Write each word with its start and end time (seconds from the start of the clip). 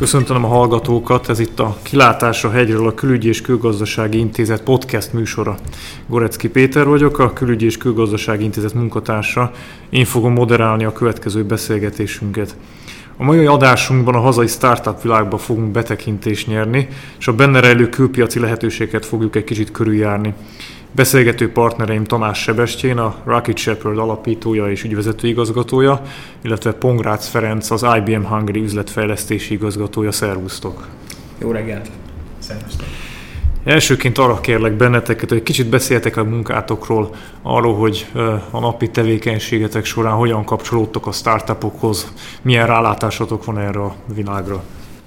Köszöntöm 0.00 0.44
a 0.44 0.48
hallgatókat, 0.48 1.28
ez 1.28 1.38
itt 1.38 1.60
a 1.60 1.76
Kilátásra 1.82 2.50
hegyről 2.50 2.86
a 2.86 2.94
Külügyi 2.94 3.28
és 3.28 3.40
Külgazdasági 3.40 4.18
Intézet 4.18 4.62
podcast 4.62 5.12
műsora. 5.12 5.56
Gorecki 6.06 6.48
Péter 6.48 6.86
vagyok, 6.86 7.18
a 7.18 7.32
Külügyi 7.32 7.64
és 7.64 7.76
Külgazdasági 7.76 8.44
Intézet 8.44 8.74
munkatársa. 8.74 9.50
Én 9.90 10.04
fogom 10.04 10.32
moderálni 10.32 10.84
a 10.84 10.92
következő 10.92 11.44
beszélgetésünket. 11.44 12.56
A 13.16 13.24
mai 13.24 13.46
adásunkban 13.46 14.14
a 14.14 14.20
hazai 14.20 14.46
startup 14.46 15.02
világba 15.02 15.38
fogunk 15.38 15.70
betekintést 15.70 16.46
nyerni, 16.46 16.88
és 17.18 17.28
a 17.28 17.32
benne 17.32 17.60
rejlő 17.60 17.88
külpiaci 17.88 18.38
lehetőséget 18.38 19.06
fogjuk 19.06 19.36
egy 19.36 19.44
kicsit 19.44 19.70
körüljárni. 19.70 20.34
Beszélgető 20.92 21.52
partnereim 21.52 22.04
Tamás 22.04 22.42
Sebestyén, 22.42 22.98
a 22.98 23.16
Rocket 23.24 23.56
Shepherd 23.56 23.98
alapítója 23.98 24.70
és 24.70 24.84
ügyvezető 24.84 25.28
igazgatója, 25.28 26.02
illetve 26.42 26.72
Pongrácz 26.72 27.26
Ferenc, 27.26 27.70
az 27.70 27.86
IBM 27.96 28.22
Hungary 28.22 28.62
üzletfejlesztési 28.62 29.54
igazgatója. 29.54 30.12
Szervusztok! 30.12 30.86
Jó 31.38 31.50
reggelt! 31.50 31.90
Szervusztok! 32.38 32.86
Elsőként 33.64 34.18
arra 34.18 34.40
kérlek 34.40 34.72
benneteket, 34.72 35.28
hogy 35.28 35.42
kicsit 35.42 35.68
beszéltek 35.68 36.16
a 36.16 36.24
munkátokról, 36.24 37.14
arról, 37.42 37.76
hogy 37.76 38.06
a 38.50 38.60
napi 38.60 38.90
tevékenységetek 38.90 39.84
során 39.84 40.14
hogyan 40.14 40.44
kapcsolódtok 40.44 41.06
a 41.06 41.12
startupokhoz, 41.12 42.12
milyen 42.42 42.66
rálátásotok 42.66 43.44
van 43.44 43.58
erre 43.58 43.80
a 43.80 43.94
világra. 44.14 44.62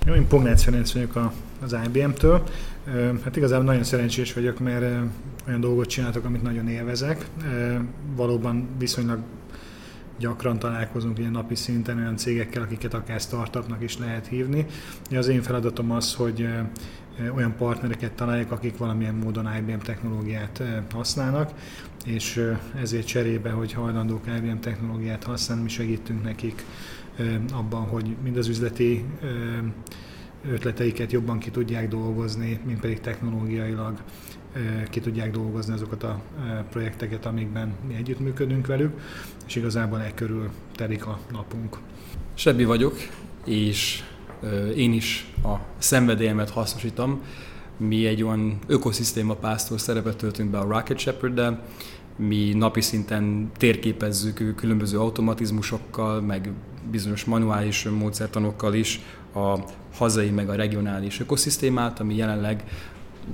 Jó, 0.06 0.14
én 0.14 0.28
Pongrácz 0.28 0.64
Ferenc 0.64 0.94
vagyok 0.94 1.31
az 1.64 1.76
IBM-től. 1.86 2.44
Hát 3.23 3.36
igazából 3.36 3.66
nagyon 3.66 3.84
szerencsés 3.84 4.34
vagyok, 4.34 4.59
mert 4.59 4.86
olyan 5.48 5.60
dolgot 5.60 5.88
csináltok, 5.88 6.26
amit 6.26 6.42
nagyon 6.42 6.68
élvezek. 6.68 7.26
Valóban 8.16 8.67
viszonylag 8.78 9.20
gyakran 10.20 10.59
találkozunk 10.59 11.20
ilyen 11.20 11.31
napi 11.31 11.56
szinten 11.56 11.98
olyan 11.98 12.17
cégekkel, 12.17 12.62
akiket 12.62 12.94
akár 12.94 13.20
startupnak 13.20 13.84
is 13.84 13.98
lehet 13.98 14.28
hívni. 14.28 14.66
Az 15.12 15.28
én 15.28 15.42
feladatom 15.42 15.92
az, 15.92 16.14
hogy 16.14 16.48
olyan 17.36 17.56
partnereket 17.58 18.12
találjuk, 18.12 18.52
akik 18.52 18.78
valamilyen 18.78 19.16
módon 19.16 19.56
IBM 19.58 19.78
technológiát 19.78 20.64
használnak, 20.92 21.52
és 22.06 22.52
ezért 22.82 23.08
cserébe, 23.08 23.50
hogy 23.50 23.73
hajlandók 23.73 24.23
IBM 24.38 24.60
technológiát 24.60 25.23
használni, 25.23 25.64
mi 25.64 25.70
segítünk 25.70 26.23
nekik 26.23 26.66
abban, 27.54 27.82
hogy 27.82 28.16
mind 28.23 28.38
az 28.38 28.48
üzleti 28.48 29.06
ötleteiket 30.52 31.12
jobban 31.12 31.39
ki 31.39 31.50
tudják 31.50 31.88
dolgozni, 31.88 32.60
mint 32.66 32.80
pedig 32.80 33.00
technológiailag 33.00 33.98
ki 34.90 35.00
tudják 35.00 35.32
dolgozni 35.32 35.73
azokat 35.73 36.04
a 36.04 36.22
projekteket, 36.70 37.26
amikben 37.26 37.73
mi 37.88 37.96
együttműködünk 37.96 38.68
velük, 38.68 39.00
és 39.48 39.56
igazából 39.56 40.02
e 40.02 40.14
körül 40.14 40.50
telik 40.76 41.06
a 41.06 41.20
napunk. 41.32 41.78
Sebbi 42.34 42.64
vagyok, 42.64 42.95
és 43.45 44.04
én 44.76 44.94
is 44.94 45.34
a 45.44 45.56
szenvedélyemet 45.78 46.50
hasznosítom. 46.50 47.22
Mi 47.78 48.06
egy 48.06 48.23
olyan 48.23 48.60
ökoszisztéma 48.68 49.34
pásztor 49.34 49.80
szerepet 49.80 50.18
töltünk 50.18 50.50
be 50.50 50.58
a 50.58 50.67
Rocket 50.67 50.98
shepherd 50.98 51.58
mi 52.16 52.54
napi 52.54 52.82
szinten 52.82 53.52
térképezzük 53.58 54.56
különböző 54.56 55.00
automatizmusokkal, 55.00 56.22
meg 56.22 56.52
bizonyos 56.92 57.26
manuális 57.26 57.84
módszertanokkal 57.84 58.73
is 58.73 59.00
a 59.34 59.58
hazai 59.94 60.30
meg 60.30 60.50
a 60.50 60.56
regionális 60.56 61.20
ökoszisztémát, 61.20 62.00
ami 62.00 62.16
jelenleg 62.16 62.64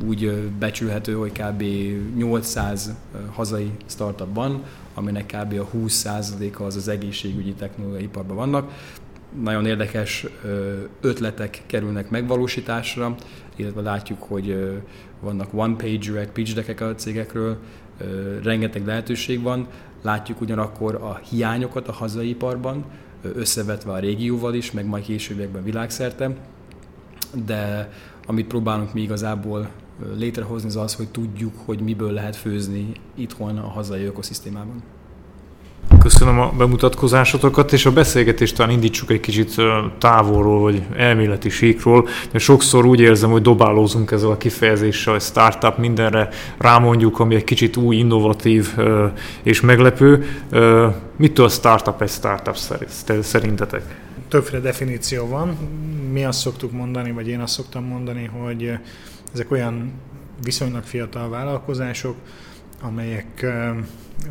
úgy 0.06 0.50
becsülhető, 0.60 1.14
hogy 1.14 1.32
kb. 1.32 1.64
800 2.16 2.96
hazai 3.32 3.72
startup 3.86 4.36
van, 4.36 4.64
aminek 4.94 5.26
kb. 5.26 5.54
a 5.60 5.78
20%-a 5.78 6.64
az 6.64 6.76
az 6.76 6.88
egészségügyi 6.88 7.54
technológiai 7.54 8.04
iparban 8.04 8.36
vannak. 8.36 8.72
Nagyon 9.42 9.66
érdekes 9.66 10.26
ötletek 11.02 11.62
kerülnek 11.66 12.10
megvalósításra, 12.10 13.16
illetve 13.56 13.82
látjuk, 13.82 14.24
hogy 14.24 14.78
vannak 15.20 15.54
one-pagerek, 15.54 16.32
pitch 16.32 16.56
deckek 16.56 16.82
a 16.82 16.96
cégekről, 16.96 17.58
rengeteg 18.44 18.86
lehetőség 18.86 19.42
van. 19.42 19.68
Látjuk 20.02 20.42
ugyanakkor 20.42 20.96
a 20.96 21.20
hiányokat 21.30 21.88
a 21.88 21.92
hazai 21.92 22.30
iparban, 22.30 22.86
összevetve 23.22 23.92
a 23.92 24.00
régióval 24.00 24.54
is, 24.54 24.72
meg 24.72 24.86
majd 24.86 25.04
későbbiekben 25.04 25.64
világszerte, 25.64 26.36
de 27.46 27.92
amit 28.26 28.48
próbálunk 28.48 28.94
mi 28.94 29.02
igazából 29.02 29.70
létrehozni, 30.18 30.68
az 30.68 30.76
az, 30.76 30.96
hogy 30.96 31.08
tudjuk, 31.08 31.54
hogy 31.66 31.80
miből 31.80 32.12
lehet 32.12 32.36
főzni 32.36 32.92
itthon 33.16 33.58
a 33.58 33.68
hazai 33.68 34.04
ökoszisztémában. 34.04 34.84
Köszönöm 36.00 36.40
a 36.40 36.52
bemutatkozásotokat, 36.58 37.74
és 37.74 37.86
a 37.86 37.92
beszélgetést 37.92 38.56
talán 38.56 38.72
indítsuk 38.72 39.12
egy 39.12 39.20
kicsit 39.20 39.56
távolról, 39.98 40.60
vagy 40.60 40.84
elméleti 40.96 41.50
síkról, 41.50 42.08
mert 42.32 42.44
sokszor 42.44 42.86
úgy 42.86 43.00
érzem, 43.00 43.32
hogy 43.32 43.42
dobálózunk 43.42 44.12
ezzel 44.12 44.30
a 44.30 44.38
kifejezéssel, 44.38 45.14
hogy 45.14 45.22
startup 45.22 45.78
mindenre 45.78 46.30
rámondjuk, 46.58 47.20
ami 47.20 47.36
egy 47.36 47.44
kicsit 47.44 47.78
új, 47.78 47.96
innovatív 47.96 48.76
és 49.44 49.62
meglepő. 49.62 50.26
Mitől 51.16 51.50
startup 51.50 52.02
egy 52.02 52.10
startup 52.10 52.58
szerintetek? 53.22 54.08
Többféle 54.30 54.60
definíció 54.60 55.28
van. 55.28 55.50
Mi 56.12 56.26
azt 56.26 56.40
szoktuk 56.40 56.72
mondani, 56.72 57.12
vagy 57.12 57.28
én 57.28 57.40
azt 57.40 57.54
szoktam 57.54 57.84
mondani, 57.84 58.26
hogy 58.26 58.78
ezek 59.34 59.52
olyan 59.52 59.92
viszonylag 60.44 60.84
fiatal 60.84 61.30
vállalkozások, 61.30 62.16
amelyek 62.82 63.46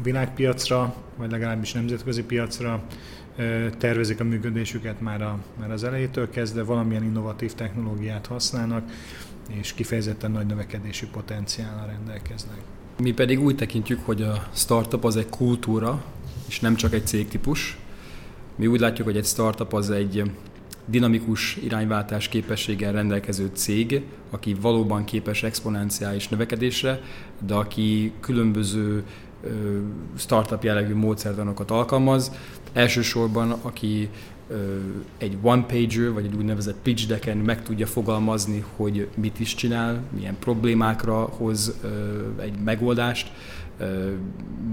világpiacra, 0.03 0.95
vagy 1.17 1.31
legalábbis 1.31 1.73
nemzetközi 1.73 2.23
piacra 2.23 2.83
tervezik 3.79 4.21
a 4.21 4.25
működésüket 4.25 5.01
már, 5.01 5.23
a, 5.23 5.39
már 5.61 5.71
az 5.71 5.85
elejétől 5.85 6.31
kezdve, 6.31 6.63
valamilyen 6.63 7.05
innovatív 7.05 7.53
technológiát 7.53 8.27
használnak, 8.27 8.91
és 9.49 9.73
kifejezetten 9.73 10.31
nagy 10.31 10.47
növekedési 10.47 11.07
potenciállal 11.07 11.87
rendelkeznek. 11.87 12.59
Mi 12.99 13.13
pedig 13.13 13.41
úgy 13.41 13.57
tekintjük, 13.57 14.01
hogy 14.05 14.23
a 14.23 14.49
startup 14.55 15.05
az 15.05 15.17
egy 15.17 15.29
kultúra, 15.29 16.05
és 16.49 16.61
nem 16.61 16.75
csak 16.75 16.93
egy 16.93 17.07
cégtípus. 17.07 17.79
Mi 18.59 18.67
úgy 18.67 18.81
látjuk, 18.81 19.07
hogy 19.07 19.17
egy 19.17 19.25
startup 19.25 19.73
az 19.73 19.91
egy 19.91 20.31
dinamikus 20.87 21.57
irányváltás 21.57 22.29
képességgel 22.29 22.93
rendelkező 22.93 23.51
cég, 23.53 24.03
aki 24.31 24.55
valóban 24.61 25.05
képes 25.05 25.43
exponenciális 25.43 26.29
növekedésre, 26.29 27.01
de 27.47 27.55
aki 27.55 28.13
különböző 28.21 29.05
startup 30.17 30.65
jellegű 30.65 30.95
módszertanokat 30.95 31.71
alkalmaz. 31.71 32.33
Elsősorban, 32.73 33.51
aki 33.51 34.09
egy 35.19 35.37
one-pager, 35.43 36.13
vagy 36.13 36.25
egy 36.25 36.35
úgynevezett 36.35 36.77
pitch 36.83 37.07
decken 37.07 37.37
meg 37.37 37.63
tudja 37.63 37.87
fogalmazni, 37.87 38.65
hogy 38.77 39.09
mit 39.17 39.41
is 39.41 39.55
csinál, 39.55 40.03
milyen 40.17 40.37
problémákra 40.39 41.21
hoz 41.21 41.77
egy 42.41 42.59
megoldást, 42.65 43.33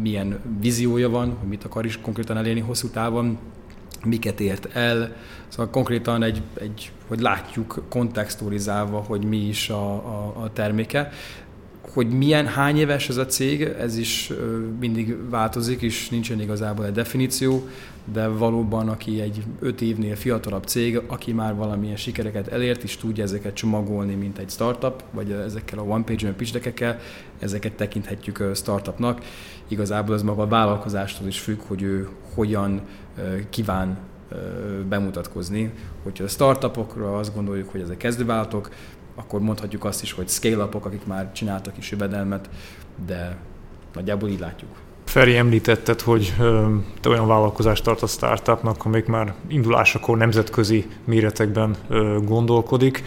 milyen 0.01 0.39
víziója 0.59 1.09
van, 1.09 1.29
hogy 1.29 1.47
mit 1.49 1.63
akar 1.63 1.85
is 1.85 1.99
konkrétan 2.01 2.37
elérni 2.37 2.59
hosszú 2.61 2.87
távon, 2.87 3.37
miket 4.05 4.39
ért 4.39 4.75
el. 4.75 5.15
Szóval 5.47 5.69
konkrétan 5.69 6.23
egy, 6.23 6.41
egy 6.53 6.91
hogy 7.07 7.19
látjuk 7.19 7.83
kontextualizálva, 7.89 8.99
hogy 8.99 9.23
mi 9.23 9.37
is 9.37 9.69
a, 9.69 9.91
a, 9.91 10.33
a 10.41 10.53
terméke. 10.53 11.11
Hogy 11.93 12.09
milyen, 12.09 12.47
hány 12.47 12.77
éves 12.77 13.09
ez 13.09 13.17
a 13.17 13.25
cég, 13.25 13.61
ez 13.61 13.97
is 13.97 14.31
mindig 14.79 15.29
változik, 15.29 15.81
és 15.81 16.09
nincsen 16.09 16.41
igazából 16.41 16.85
egy 16.85 16.91
definíció, 16.91 17.67
de 18.13 18.27
valóban 18.27 18.89
aki 18.89 19.21
egy 19.21 19.43
öt 19.59 19.81
évnél 19.81 20.15
fiatalabb 20.15 20.63
cég, 20.63 21.01
aki 21.07 21.33
már 21.33 21.55
valamilyen 21.55 21.95
sikereket 21.95 22.47
elért, 22.47 22.83
és 22.83 22.97
tudja 22.97 23.23
ezeket 23.23 23.53
csomagolni, 23.53 24.13
mint 24.13 24.37
egy 24.37 24.49
startup, 24.49 25.03
vagy 25.11 25.31
ezekkel 25.31 25.79
a 25.79 25.83
one-page 25.83 26.31
pitch 26.31 26.95
ezeket 27.39 27.73
tekinthetjük 27.73 28.43
startupnak. 28.53 29.21
Igazából 29.67 30.15
ez 30.15 30.23
maga 30.23 30.41
a 30.41 30.47
vállalkozástól 30.47 31.27
is 31.27 31.39
függ, 31.39 31.59
hogy 31.67 31.81
ő 31.81 32.07
hogyan 32.33 32.81
kíván 33.49 33.97
bemutatkozni. 34.89 35.71
Hogyha 36.03 36.23
a 36.23 36.27
startupokra 36.27 37.17
azt 37.17 37.35
gondoljuk, 37.35 37.69
hogy 37.69 37.81
ezek 37.81 37.97
kezdővállalatok, 37.97 38.69
akkor 39.15 39.39
mondhatjuk 39.39 39.85
azt 39.85 40.01
is, 40.01 40.11
hogy 40.11 40.29
scale-upok, 40.29 40.85
akik 40.85 41.05
már 41.05 41.31
csináltak 41.31 41.77
is 41.77 41.91
jövedelmet, 41.91 42.49
de 43.05 43.37
nagyjából 43.93 44.29
így 44.29 44.39
látjuk. 44.39 44.69
Feri 45.05 45.37
említetted, 45.37 46.01
hogy 46.01 46.33
te 47.01 47.09
olyan 47.09 47.27
vállalkozást 47.27 47.83
tart 47.83 48.01
a 48.01 48.07
startupnak, 48.07 48.85
amelyik 48.85 49.05
már 49.05 49.33
indulásakor 49.47 50.17
nemzetközi 50.17 50.87
méretekben 51.03 51.75
gondolkodik. 52.23 53.03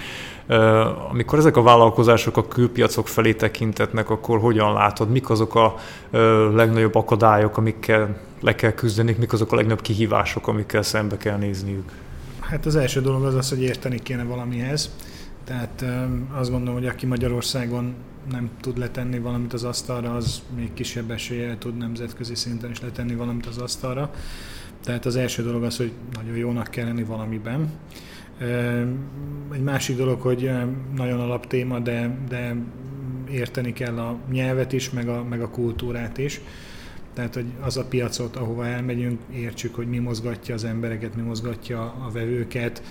Amikor 1.10 1.38
ezek 1.38 1.56
a 1.56 1.62
vállalkozások 1.62 2.36
a 2.36 2.48
külpiacok 2.48 3.08
felé 3.08 3.32
tekintetnek, 3.32 4.10
akkor 4.10 4.38
hogyan 4.38 4.72
látod, 4.72 5.10
mik 5.10 5.30
azok 5.30 5.54
a 5.54 5.74
legnagyobb 6.54 6.94
akadályok, 6.94 7.56
amikkel 7.56 8.20
le 8.40 8.54
kell 8.54 8.72
küzdeni, 8.72 9.16
mik 9.18 9.32
azok 9.32 9.52
a 9.52 9.56
legnagyobb 9.56 9.82
kihívások, 9.82 10.48
amikkel 10.48 10.82
szembe 10.82 11.16
kell 11.16 11.36
nézniük? 11.36 11.90
Hát 12.40 12.66
az 12.66 12.76
első 12.76 13.00
dolog 13.00 13.24
az 13.24 13.34
az, 13.34 13.48
hogy 13.48 13.62
érteni 13.62 13.98
kéne 13.98 14.24
valamihez. 14.24 14.90
Tehát 15.48 15.84
azt 16.30 16.50
gondolom, 16.50 16.74
hogy 16.74 16.86
aki 16.86 17.06
Magyarországon 17.06 17.94
nem 18.30 18.50
tud 18.60 18.78
letenni 18.78 19.18
valamit 19.18 19.52
az 19.52 19.64
asztalra, 19.64 20.14
az 20.14 20.42
még 20.56 20.72
kisebb 20.72 21.10
eséllyel 21.10 21.58
tud 21.58 21.76
nemzetközi 21.76 22.34
szinten 22.34 22.70
is 22.70 22.80
letenni 22.80 23.14
valamit 23.14 23.46
az 23.46 23.58
asztalra. 23.58 24.10
Tehát 24.84 25.06
az 25.06 25.16
első 25.16 25.42
dolog 25.42 25.62
az, 25.62 25.76
hogy 25.76 25.92
nagyon 26.14 26.36
jónak 26.36 26.68
kell 26.68 26.84
lenni 26.84 27.02
valamiben. 27.02 27.72
Egy 29.52 29.62
másik 29.62 29.96
dolog, 29.96 30.20
hogy 30.20 30.50
nagyon 30.94 31.20
alap 31.20 31.46
téma, 31.46 31.78
de, 31.78 32.18
de 32.28 32.56
érteni 33.30 33.72
kell 33.72 33.98
a 33.98 34.16
nyelvet 34.30 34.72
is, 34.72 34.90
meg 34.90 35.08
a, 35.08 35.24
meg 35.24 35.40
a 35.40 35.50
kultúrát 35.50 36.18
is. 36.18 36.40
Tehát, 37.14 37.34
hogy 37.34 37.46
az 37.60 37.76
a 37.76 37.84
piacot, 37.84 38.36
ahova 38.36 38.66
elmegyünk, 38.66 39.20
értsük, 39.32 39.74
hogy 39.74 39.88
mi 39.88 39.98
mozgatja 39.98 40.54
az 40.54 40.64
embereket, 40.64 41.16
mi 41.16 41.22
mozgatja 41.22 41.80
a 41.80 42.10
vevőket, 42.12 42.82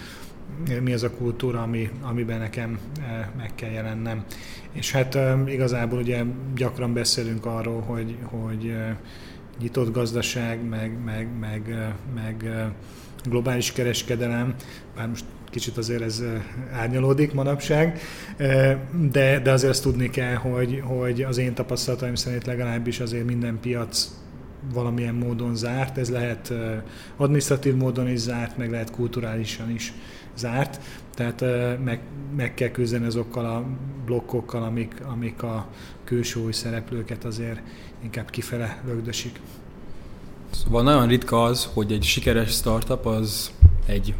mi 0.81 0.93
az 0.93 1.03
a 1.03 1.11
kultúra, 1.11 1.61
ami, 1.61 1.89
amiben 2.01 2.39
nekem 2.39 2.79
meg 3.37 3.51
kell 3.55 3.69
jelennem. 3.69 4.25
És 4.71 4.91
hát 4.91 5.17
igazából 5.45 5.99
ugye 5.99 6.23
gyakran 6.55 6.93
beszélünk 6.93 7.45
arról, 7.45 7.81
hogy, 7.81 8.17
hogy 8.23 8.75
nyitott 9.59 9.93
gazdaság, 9.93 10.67
meg, 10.69 11.03
meg, 11.03 11.27
meg, 11.39 11.93
meg 12.15 12.51
globális 13.23 13.71
kereskedelem, 13.71 14.55
bár 14.95 15.07
most 15.07 15.25
kicsit 15.49 15.77
azért 15.77 16.01
ez 16.01 16.23
árnyalódik 16.71 17.33
manapság, 17.33 17.99
de, 19.11 19.39
de 19.39 19.51
azért 19.51 19.71
azt 19.71 19.83
tudni 19.83 20.09
kell, 20.09 20.35
hogy, 20.35 20.81
hogy 20.83 21.21
az 21.21 21.37
én 21.37 21.53
tapasztalataim 21.53 22.15
szerint 22.15 22.45
legalábbis 22.45 22.99
azért 22.99 23.25
minden 23.25 23.59
piac 23.59 24.09
valamilyen 24.73 25.15
módon 25.15 25.55
zárt, 25.55 25.97
ez 25.97 26.09
lehet 26.09 26.53
administratív 27.17 27.75
módon 27.75 28.09
is 28.09 28.19
zárt, 28.19 28.57
meg 28.57 28.71
lehet 28.71 28.91
kulturálisan 28.91 29.71
is 29.71 29.93
zárt, 30.37 30.79
tehát 31.13 31.43
meg, 31.83 31.99
meg 32.35 32.53
kell 32.53 32.69
küzdeni 32.69 33.05
azokkal 33.05 33.45
a 33.45 33.65
blokkokkal, 34.05 34.63
amik, 34.63 35.05
amik 35.05 35.43
a 35.43 35.67
külső 36.03 36.51
szereplőket 36.51 37.25
azért 37.25 37.59
inkább 38.03 38.29
kifele 38.29 38.81
lögdösik. 38.85 39.39
Szóval 40.49 40.83
nagyon 40.83 41.07
ritka 41.07 41.43
az, 41.43 41.69
hogy 41.73 41.91
egy 41.91 42.03
sikeres 42.03 42.51
startup 42.51 43.05
az 43.05 43.51
egy 43.85 44.13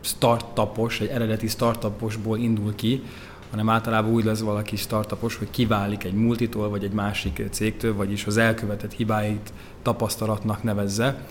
startupos, 0.00 1.00
egy 1.00 1.08
eredeti 1.08 1.46
startuposból 1.46 2.38
indul 2.38 2.74
ki, 2.74 3.02
hanem 3.50 3.68
általában 3.68 4.12
úgy 4.12 4.24
lesz 4.24 4.40
valaki 4.40 4.76
startupos, 4.76 5.36
hogy 5.36 5.50
kiválik 5.50 6.04
egy 6.04 6.14
multitól 6.14 6.68
vagy 6.68 6.84
egy 6.84 6.92
másik 6.92 7.42
cégtől, 7.50 7.94
vagyis 7.94 8.26
az 8.26 8.36
elkövetett 8.36 8.92
hibáit 8.92 9.52
tapasztalatnak 9.82 10.62
nevezze. 10.62 11.26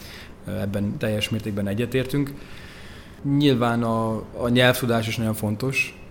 Ebben 0.46 0.98
teljes 0.98 1.30
mértékben 1.30 1.68
egyetértünk. 1.68 2.34
Nyilván 3.24 3.84
a, 3.84 4.24
a 4.38 4.50
nyelvtudás 4.50 5.08
is 5.08 5.18
nagyon 5.18 5.34
fontos, 5.34 6.02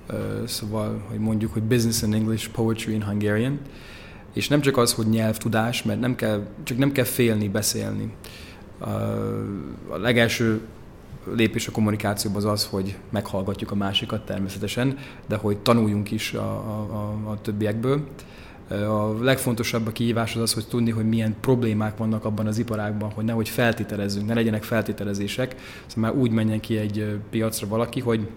szóval, 0.45 1.03
hogy 1.09 1.19
mondjuk, 1.19 1.53
hogy 1.53 1.63
business 1.63 2.03
in 2.03 2.15
English, 2.15 2.51
poetry 2.51 2.93
in 2.93 3.05
Hungarian, 3.05 3.59
és 4.33 4.49
nem 4.49 4.61
csak 4.61 4.77
az, 4.77 4.93
hogy 4.93 5.09
nyelvtudás, 5.09 5.83
mert 5.83 6.01
nem 6.01 6.15
kell, 6.15 6.47
csak 6.63 6.79
nem 6.79 6.93
kell 6.93 7.05
félni 7.05 7.49
beszélni. 7.49 8.13
A 9.89 9.97
legelső 9.97 10.61
lépés 11.35 11.67
a 11.67 11.73
kommunikációban 11.73 12.39
az 12.39 12.45
az, 12.53 12.67
hogy 12.67 12.97
meghallgatjuk 13.11 13.71
a 13.71 13.75
másikat 13.75 14.25
természetesen, 14.25 14.99
de 15.27 15.37
hogy 15.37 15.59
tanuljunk 15.59 16.11
is 16.11 16.33
a, 16.33 16.49
a, 16.49 17.31
a, 17.31 17.41
többiekből. 17.41 18.07
A 18.69 19.23
legfontosabb 19.23 19.87
a 19.87 19.93
kihívás 19.93 20.35
az 20.35 20.43
az, 20.43 20.55
hogy 20.55 20.67
tudni, 20.69 20.91
hogy 20.91 21.09
milyen 21.09 21.37
problémák 21.41 21.97
vannak 21.97 22.25
abban 22.25 22.47
az 22.47 22.59
iparágban, 22.59 23.11
hogy 23.11 23.25
nehogy 23.25 23.49
feltételezzünk, 23.49 24.27
ne 24.27 24.35
legyenek 24.35 24.63
feltételezések, 24.63 25.57
szóval 25.87 26.11
már 26.11 26.21
úgy 26.21 26.31
menjen 26.31 26.61
ki 26.61 26.77
egy 26.77 27.19
piacra 27.31 27.67
valaki, 27.67 28.01
hogy 28.01 28.29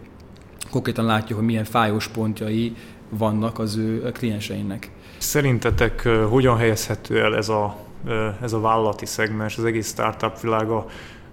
konkrétan 0.71 1.05
látja, 1.05 1.35
hogy 1.35 1.45
milyen 1.45 1.63
fájós 1.63 2.07
pontjai 2.07 2.75
vannak 3.09 3.59
az 3.59 3.75
ő 3.75 4.11
klienseinek. 4.11 4.91
Szerintetek 5.17 6.07
hogyan 6.29 6.57
helyezhető 6.57 7.19
el 7.19 7.35
ez 7.35 7.49
a, 7.49 7.77
ez 8.41 8.53
a 8.53 8.59
vállalati 8.59 9.05
szegmens, 9.05 9.57
az 9.57 9.65
egész 9.65 9.89
startup 9.89 10.39
világa 10.39 10.85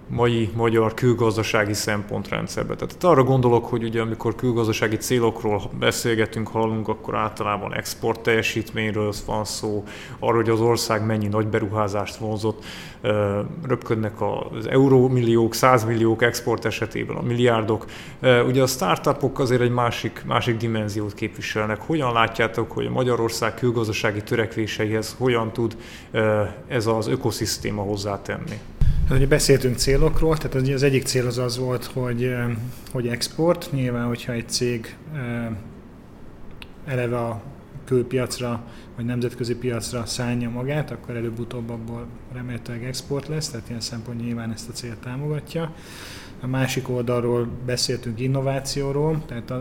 mai 0.07 0.49
magyar 0.55 0.93
külgazdasági 0.93 1.73
szempontrendszerbe. 1.73 2.75
Tehát 2.75 3.03
arra 3.03 3.23
gondolok, 3.23 3.65
hogy 3.65 3.83
ugye 3.83 4.01
amikor 4.01 4.35
külgazdasági 4.35 4.97
célokról 4.97 5.61
beszélgetünk, 5.79 6.47
hallunk, 6.47 6.87
akkor 6.87 7.15
általában 7.15 7.73
export 7.73 8.19
teljesítményről 8.19 9.13
van 9.25 9.45
szó, 9.45 9.83
arról, 10.19 10.41
hogy 10.41 10.49
az 10.49 10.61
ország 10.61 11.05
mennyi 11.05 11.27
nagy 11.27 11.47
beruházást 11.47 12.15
vonzott, 12.15 12.65
röpködnek 13.67 14.21
az 14.21 14.67
eurómilliók, 14.67 15.53
százmilliók 15.53 16.21
export 16.21 16.65
esetében 16.65 17.15
a 17.15 17.21
milliárdok. 17.21 17.85
Ugye 18.21 18.61
a 18.61 18.67
startupok 18.67 19.39
azért 19.39 19.61
egy 19.61 19.71
másik, 19.71 20.23
másik 20.25 20.57
dimenziót 20.57 21.13
képviselnek. 21.13 21.81
Hogyan 21.81 22.13
látjátok, 22.13 22.71
hogy 22.71 22.89
Magyarország 22.89 23.53
külgazdasági 23.53 24.23
törekvéseihez 24.23 25.15
hogyan 25.17 25.51
tud 25.51 25.77
ez 26.67 26.87
az 26.87 27.07
ökoszisztéma 27.07 27.81
hozzátenni? 27.81 28.59
Hát 29.07 29.17
ugye 29.17 29.27
beszéltünk 29.27 29.77
célokról, 29.77 30.37
tehát 30.37 30.69
az 30.73 30.83
egyik 30.83 31.03
cél 31.03 31.27
az 31.27 31.37
az 31.37 31.57
volt, 31.57 31.85
hogy, 31.85 32.35
hogy 32.91 33.07
export. 33.07 33.71
Nyilván, 33.71 34.07
hogyha 34.07 34.31
egy 34.31 34.49
cég 34.49 34.95
eleve 36.85 37.17
a 37.17 37.41
külpiacra 37.85 38.63
vagy 38.95 39.05
nemzetközi 39.05 39.55
piacra 39.55 40.05
szállja 40.05 40.49
magát, 40.49 40.91
akkor 40.91 41.15
előbb-utóbb 41.15 41.69
abból 41.69 42.07
remélhetőleg 42.33 42.83
export 42.83 43.27
lesz, 43.27 43.49
tehát 43.49 43.69
ilyen 43.69 43.81
szempont 43.81 44.21
nyilván 44.21 44.51
ezt 44.51 44.69
a 44.69 44.71
célt 44.71 44.97
támogatja. 44.97 45.73
A 46.41 46.47
másik 46.47 46.89
oldalról 46.89 47.47
beszéltünk 47.65 48.19
innovációról, 48.19 49.23
tehát 49.25 49.51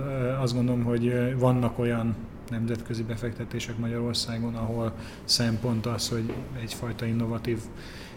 azt 0.41 0.55
gondolom, 0.55 0.85
hogy 0.85 1.35
vannak 1.39 1.79
olyan 1.79 2.15
nemzetközi 2.51 3.03
befektetések 3.03 3.79
Magyarországon, 3.79 4.55
ahol 4.55 4.93
szempont 5.25 5.87
az, 5.87 6.09
hogy 6.09 6.33
egyfajta 6.63 7.07
innovatív 7.07 7.59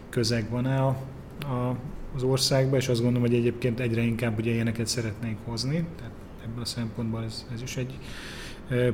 közeg 0.10 0.50
van 0.50 0.68
el 0.68 1.18
a, 1.44 1.75
az 2.15 2.24
országba, 2.24 2.75
és 2.75 2.88
azt 2.88 3.01
gondolom, 3.01 3.27
hogy 3.27 3.38
egyébként 3.38 3.80
egyre 3.80 4.01
inkább 4.01 4.38
ugye 4.38 4.51
ilyeneket 4.51 4.88
szeretnénk 4.88 5.38
hozni, 5.45 5.86
tehát 5.97 6.13
ebből 6.44 6.62
a 6.62 6.65
szempontból 6.65 7.24
ez, 7.24 7.45
ez 7.53 7.62
is 7.62 7.77
egy 7.77 7.97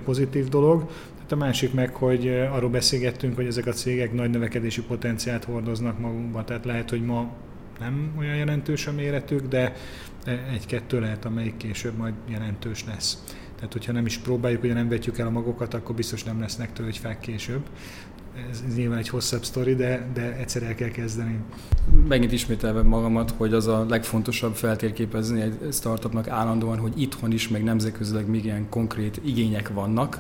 pozitív 0.04 0.48
dolog. 0.48 0.86
Tehát 1.16 1.32
a 1.32 1.36
másik 1.36 1.74
meg, 1.74 1.96
hogy 1.96 2.28
arról 2.28 2.70
beszélgettünk, 2.70 3.36
hogy 3.36 3.46
ezek 3.46 3.66
a 3.66 3.72
cégek 3.72 4.14
nagy 4.14 4.30
növekedési 4.30 4.82
potenciált 4.82 5.44
hordoznak 5.44 6.00
magukba, 6.00 6.44
tehát 6.44 6.66
lehet, 6.66 6.90
hogy 6.90 7.06
ma 7.06 7.32
nem 7.80 8.16
olyan 8.18 8.36
jelentős 8.36 8.88
a 8.88 8.92
méretük, 8.92 9.48
de 9.48 9.74
egy-kettő 10.54 11.00
lehet, 11.00 11.26
amelyik 11.26 11.58
később 11.58 11.98
majd 11.98 12.14
jelentős 12.28 12.86
lesz. 12.86 13.24
Tehát, 13.56 13.74
hogyha 13.74 13.92
nem 13.92 14.06
is 14.06 14.18
próbáljuk, 14.18 14.64
ugye 14.64 14.74
nem 14.74 14.90
vetjük 14.90 15.18
el 15.18 15.28
a 15.28 15.30
magokat, 15.30 15.74
akkor 15.74 15.96
biztos 15.96 16.24
nem 16.24 16.40
lesznek 16.40 16.74
tölgyfák 16.74 17.20
később 17.20 17.62
ez, 18.52 18.64
ez 18.68 18.76
nyilván 18.76 18.98
egy 18.98 19.10
hosszabb 19.10 19.44
sztori, 19.44 19.76
de, 19.76 20.08
de 20.14 20.36
egyszer 20.36 20.64
el 20.64 20.76
kell 20.76 20.90
kezdeni. 20.90 21.40
Megint 22.08 22.32
ismételve 22.32 22.82
magamat, 22.82 23.34
hogy 23.38 23.54
az 23.54 23.68
a 23.68 23.86
legfontosabb 23.90 24.56
feltérképezni 24.56 25.42
egy 25.42 25.58
startupnak 25.72 26.28
állandóan, 26.28 26.78
hogy 26.78 27.02
itthon 27.02 27.32
is, 27.32 27.48
meg 27.48 27.64
nemzetközileg 27.64 28.28
milyen 28.28 28.70
konkrét 28.70 29.22
igények 29.24 29.70
vannak, 29.74 30.20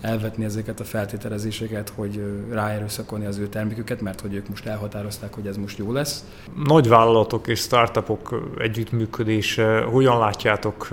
elvetni 0.00 0.44
ezeket 0.44 0.80
a 0.80 0.84
feltételezéseket, 0.84 1.88
hogy 1.88 2.22
ráerőszakolni 2.50 3.26
az 3.26 3.38
ő 3.38 3.48
terméküket, 3.48 4.00
mert 4.00 4.20
hogy 4.20 4.34
ők 4.34 4.48
most 4.48 4.66
elhatározták, 4.66 5.34
hogy 5.34 5.46
ez 5.46 5.56
most 5.56 5.78
jó 5.78 5.92
lesz. 5.92 6.24
Nagy 6.64 6.88
vállalatok 6.88 7.46
és 7.46 7.60
startupok 7.60 8.52
együttműködése, 8.58 9.80
hogyan 9.80 10.18
látjátok 10.18 10.88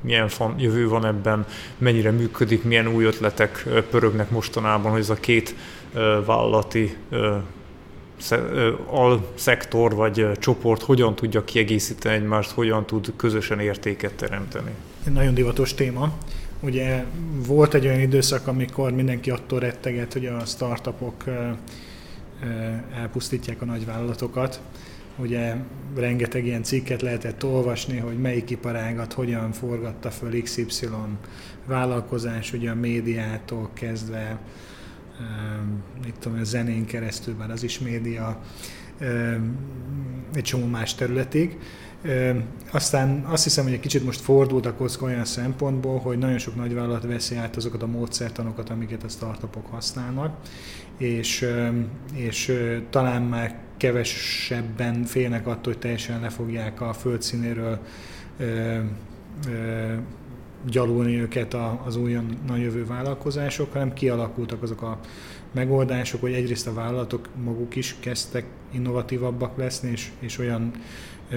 milyen 0.00 0.28
fan, 0.28 0.54
jövő 0.58 0.88
van 0.88 1.06
ebben, 1.06 1.46
mennyire 1.78 2.10
működik, 2.10 2.64
milyen 2.64 2.86
új 2.86 3.04
ötletek 3.04 3.68
pörögnek 3.90 4.30
mostanában, 4.30 4.90
hogy 4.90 5.00
ez 5.00 5.10
a 5.10 5.14
két 5.14 5.54
vállalati 6.26 6.96
alszektor 8.86 9.94
vagy 9.94 10.26
csoport 10.38 10.82
hogyan 10.82 11.14
tudja 11.14 11.44
kiegészíteni 11.44 12.14
egymást, 12.14 12.50
hogyan 12.50 12.86
tud 12.86 13.12
közösen 13.16 13.60
értéket 13.60 14.14
teremteni. 14.14 14.70
Nagyon 15.12 15.34
divatos 15.34 15.74
téma. 15.74 16.12
Ugye 16.60 17.04
volt 17.46 17.74
egy 17.74 17.86
olyan 17.86 18.00
időszak, 18.00 18.46
amikor 18.46 18.92
mindenki 18.92 19.30
attól 19.30 19.58
retteget, 19.58 20.12
hogy 20.12 20.26
a 20.26 20.44
startupok 20.44 21.24
elpusztítják 22.94 23.62
a 23.62 23.64
nagyvállalatokat, 23.64 24.60
Ugye 25.20 25.54
rengeteg 25.96 26.46
ilyen 26.46 26.62
cikket 26.62 27.02
lehetett 27.02 27.44
olvasni, 27.44 27.98
hogy 27.98 28.18
melyik 28.18 28.50
iparágat 28.50 29.12
hogyan 29.12 29.52
forgatta 29.52 30.10
föl 30.10 30.42
XY 30.42 30.88
vállalkozás, 31.66 32.52
ugye 32.52 32.70
a 32.70 32.74
médiától 32.74 33.70
kezdve, 33.72 34.38
mit 36.04 36.14
tudom, 36.18 36.38
a 36.38 36.44
zenén 36.44 36.86
keresztül, 36.86 37.34
bár 37.34 37.50
az 37.50 37.62
is 37.62 37.78
média, 37.78 38.40
egy 40.34 40.42
csomó 40.42 40.66
más 40.66 40.94
területig. 40.94 41.58
Aztán 42.70 43.24
azt 43.24 43.44
hiszem, 43.44 43.64
hogy 43.64 43.72
egy 43.72 43.80
kicsit 43.80 44.04
most 44.04 44.20
fordult 44.20 44.66
a 44.66 44.74
kocka 44.74 45.04
olyan 45.04 45.24
szempontból, 45.24 45.98
hogy 45.98 46.18
nagyon 46.18 46.38
sok 46.38 46.56
nagyvállalat 46.56 47.06
veszi 47.06 47.36
át 47.36 47.56
azokat 47.56 47.82
a 47.82 47.86
módszertanokat, 47.86 48.70
amiket 48.70 49.02
a 49.02 49.08
startupok 49.08 49.66
használnak, 49.66 50.36
és, 50.98 51.46
és 52.14 52.52
talán 52.90 53.22
már 53.22 53.58
kevesebben 53.80 55.04
félnek 55.04 55.46
attól, 55.46 55.72
hogy 55.72 55.78
teljesen 55.78 56.20
lefogják 56.20 56.80
a 56.80 56.92
földszínéről 56.92 57.78
gyalulni 60.66 61.20
őket 61.20 61.56
az 61.84 61.96
újonnan 61.96 62.58
jövő 62.58 62.86
vállalkozások, 62.86 63.72
hanem 63.72 63.92
kialakultak 63.92 64.62
azok 64.62 64.82
a 64.82 65.00
megoldások, 65.52 66.20
hogy 66.20 66.32
egyrészt 66.32 66.66
a 66.66 66.74
vállalatok 66.74 67.28
maguk 67.44 67.76
is 67.76 67.96
kezdtek 68.00 68.44
innovatívabbak 68.70 69.56
leszni, 69.56 69.90
és, 69.90 70.10
és 70.18 70.38
olyan 70.38 70.72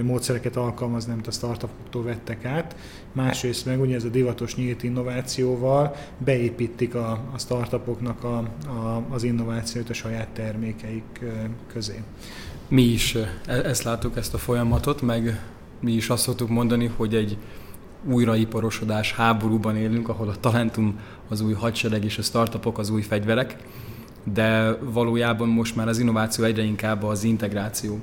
módszereket 0.02 0.56
alkalmazni, 0.56 1.12
amit 1.12 1.28
a 1.28 1.32
startupoktól 1.32 2.04
vettek 2.04 2.46
át. 2.46 2.76
Másrészt 3.12 3.66
meg 3.66 3.82
ugye 3.82 3.96
ez 3.96 4.04
a 4.04 4.10
divatos 4.10 4.56
nyílt 4.56 4.84
innovációval 4.84 5.96
beépítik 6.18 6.96
a, 6.96 7.12
a 7.34 7.38
startupoknak 7.38 8.24
a, 8.24 8.38
a, 8.68 9.04
az 9.10 9.24
innovációt 9.24 9.90
a 9.90 9.94
saját 9.94 10.28
termékeik 10.28 11.20
közé. 11.68 12.04
Mi 12.68 12.82
is 12.82 13.16
e, 13.16 13.54
ezt 13.54 13.84
láttuk, 13.84 14.18
ezt 14.18 14.34
a 14.34 14.38
folyamatot, 14.38 15.02
meg 15.02 15.44
mi 15.80 15.92
is 15.92 16.10
azt 16.10 16.24
szoktuk 16.24 16.50
mondani, 16.50 16.92
hogy 16.96 17.16
egy 17.16 17.38
újraiparosodás 18.06 19.14
háborúban 19.14 19.76
élünk, 19.76 20.10
ahol 20.10 20.30
a 20.30 20.40
talentum 20.40 21.00
az 21.30 21.42
új 21.42 21.54
hadsereg 21.54 22.04
és 22.04 22.18
a 22.18 22.22
startupok 22.22 22.78
az 22.78 22.90
új 22.90 23.02
fegyverek, 23.02 23.58
de 24.34 24.78
valójában 24.82 25.48
most 25.48 25.76
már 25.76 25.88
az 25.88 26.00
innováció 26.00 26.44
egyre 26.44 26.64
inkább 26.64 27.04
az 27.04 27.24
integráció. 27.24 28.00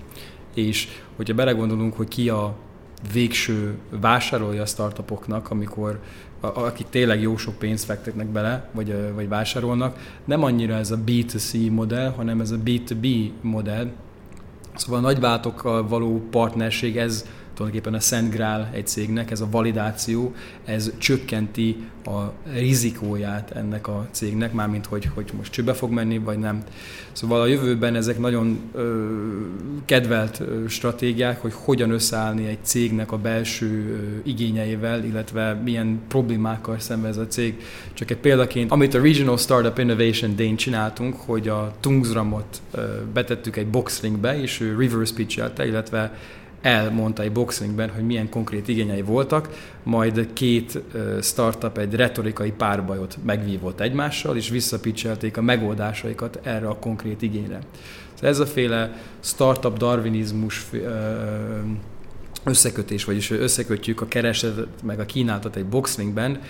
És 0.55 0.89
hogyha 1.17 1.35
belegondolunk, 1.35 1.97
hogy 1.97 2.09
ki 2.09 2.29
a 2.29 2.57
végső 3.13 3.79
vásárolja 3.91 4.63
a 4.63 4.67
startupoknak, 4.67 5.51
amikor 5.51 6.01
akik 6.41 6.87
tényleg 6.91 7.21
jó 7.21 7.37
sok 7.37 7.59
pénzt 7.59 7.85
fektetnek 7.85 8.27
bele, 8.27 8.69
vagy, 8.73 9.15
vagy 9.15 9.29
vásárolnak, 9.29 10.19
nem 10.25 10.43
annyira 10.43 10.75
ez 10.75 10.91
a 10.91 10.99
B2C 11.07 11.71
modell, 11.71 12.11
hanem 12.11 12.41
ez 12.41 12.51
a 12.51 12.57
B2B 12.65 13.31
modell. 13.41 13.91
Szóval 14.75 14.99
a 14.99 15.03
nagyváltokkal 15.03 15.89
való 15.89 16.27
partnerség, 16.31 16.97
ez 16.97 17.27
tulajdonképpen 17.55 17.99
a 17.99 18.01
Szent 18.01 18.31
Grál 18.31 18.71
egy 18.73 18.87
cégnek, 18.87 19.31
ez 19.31 19.41
a 19.41 19.49
validáció, 19.51 20.35
ez 20.65 20.93
csökkenti 20.99 21.77
a 22.05 22.33
rizikóját 22.53 23.51
ennek 23.51 23.89
a 23.89 24.09
cégnek, 24.11 24.53
mármint 24.53 24.87
hogy, 24.87 25.11
hogy 25.15 25.31
most 25.37 25.53
csőbe 25.53 25.73
fog 25.73 25.91
menni, 25.91 26.19
vagy 26.19 26.39
nem. 26.39 26.63
Szóval 27.13 27.41
a 27.41 27.47
jövőben 27.47 27.95
ezek 27.95 28.19
nagyon 28.19 28.59
ö, 28.73 29.07
kedvelt 29.85 30.43
stratégiák, 30.69 31.41
hogy 31.41 31.53
hogyan 31.55 31.91
összeállni 31.91 32.47
egy 32.47 32.59
cégnek 32.63 33.13
a 33.13 33.19
belső 33.19 33.67
ö, 33.67 34.29
igényeivel, 34.29 35.05
illetve 35.05 35.55
milyen 35.55 36.01
problémákkal 36.09 36.79
szemben 36.79 37.11
ez 37.11 37.17
a 37.17 37.27
cég. 37.27 37.55
Csak 37.93 38.11
egy 38.11 38.17
példaként, 38.17 38.71
amit 38.71 38.95
a 38.95 39.01
Regional 39.01 39.39
Startup 39.39 39.79
Innovation 39.79 40.37
Day-n 40.37 40.57
csináltunk, 40.57 41.17
hogy 41.17 41.49
a 41.49 41.75
Tungsramot 41.81 42.61
ö, 42.71 42.83
betettük 43.13 43.57
egy 43.57 43.67
boxlingbe, 43.67 44.41
és 44.41 44.61
ő 44.61 44.77
reverse 44.79 45.15
pitchelte, 45.15 45.67
illetve 45.67 46.13
elmondta 46.61 47.23
egy 47.23 47.33
boxingben, 47.33 47.91
hogy 47.91 48.07
milyen 48.07 48.29
konkrét 48.29 48.69
igényei 48.69 49.03
voltak, 49.03 49.49
majd 49.83 50.29
két 50.33 50.83
startup 51.21 51.79
egy 51.79 51.95
retorikai 51.95 52.53
párbajot 52.53 53.19
megvívott 53.25 53.81
egymással, 53.81 54.37
és 54.37 54.49
visszapicselték 54.49 55.37
a 55.37 55.43
megoldásaikat 55.43 56.41
erre 56.43 56.69
a 56.69 56.79
konkrét 56.79 57.23
igényre. 57.23 57.59
Szóval 58.15 58.31
ez 58.31 58.39
a 58.39 58.47
féle 58.47 58.93
startup 59.21 59.79
darwinizmus 59.79 60.67
összekötés, 62.45 63.05
vagyis 63.05 63.31
összekötjük 63.31 64.01
a 64.01 64.09
keresetet 64.09 64.83
meg 64.83 65.01
a 65.01 65.07
kínálatot 65.07 65.57
egy 65.57 65.67
boxlingben, 65.67 66.41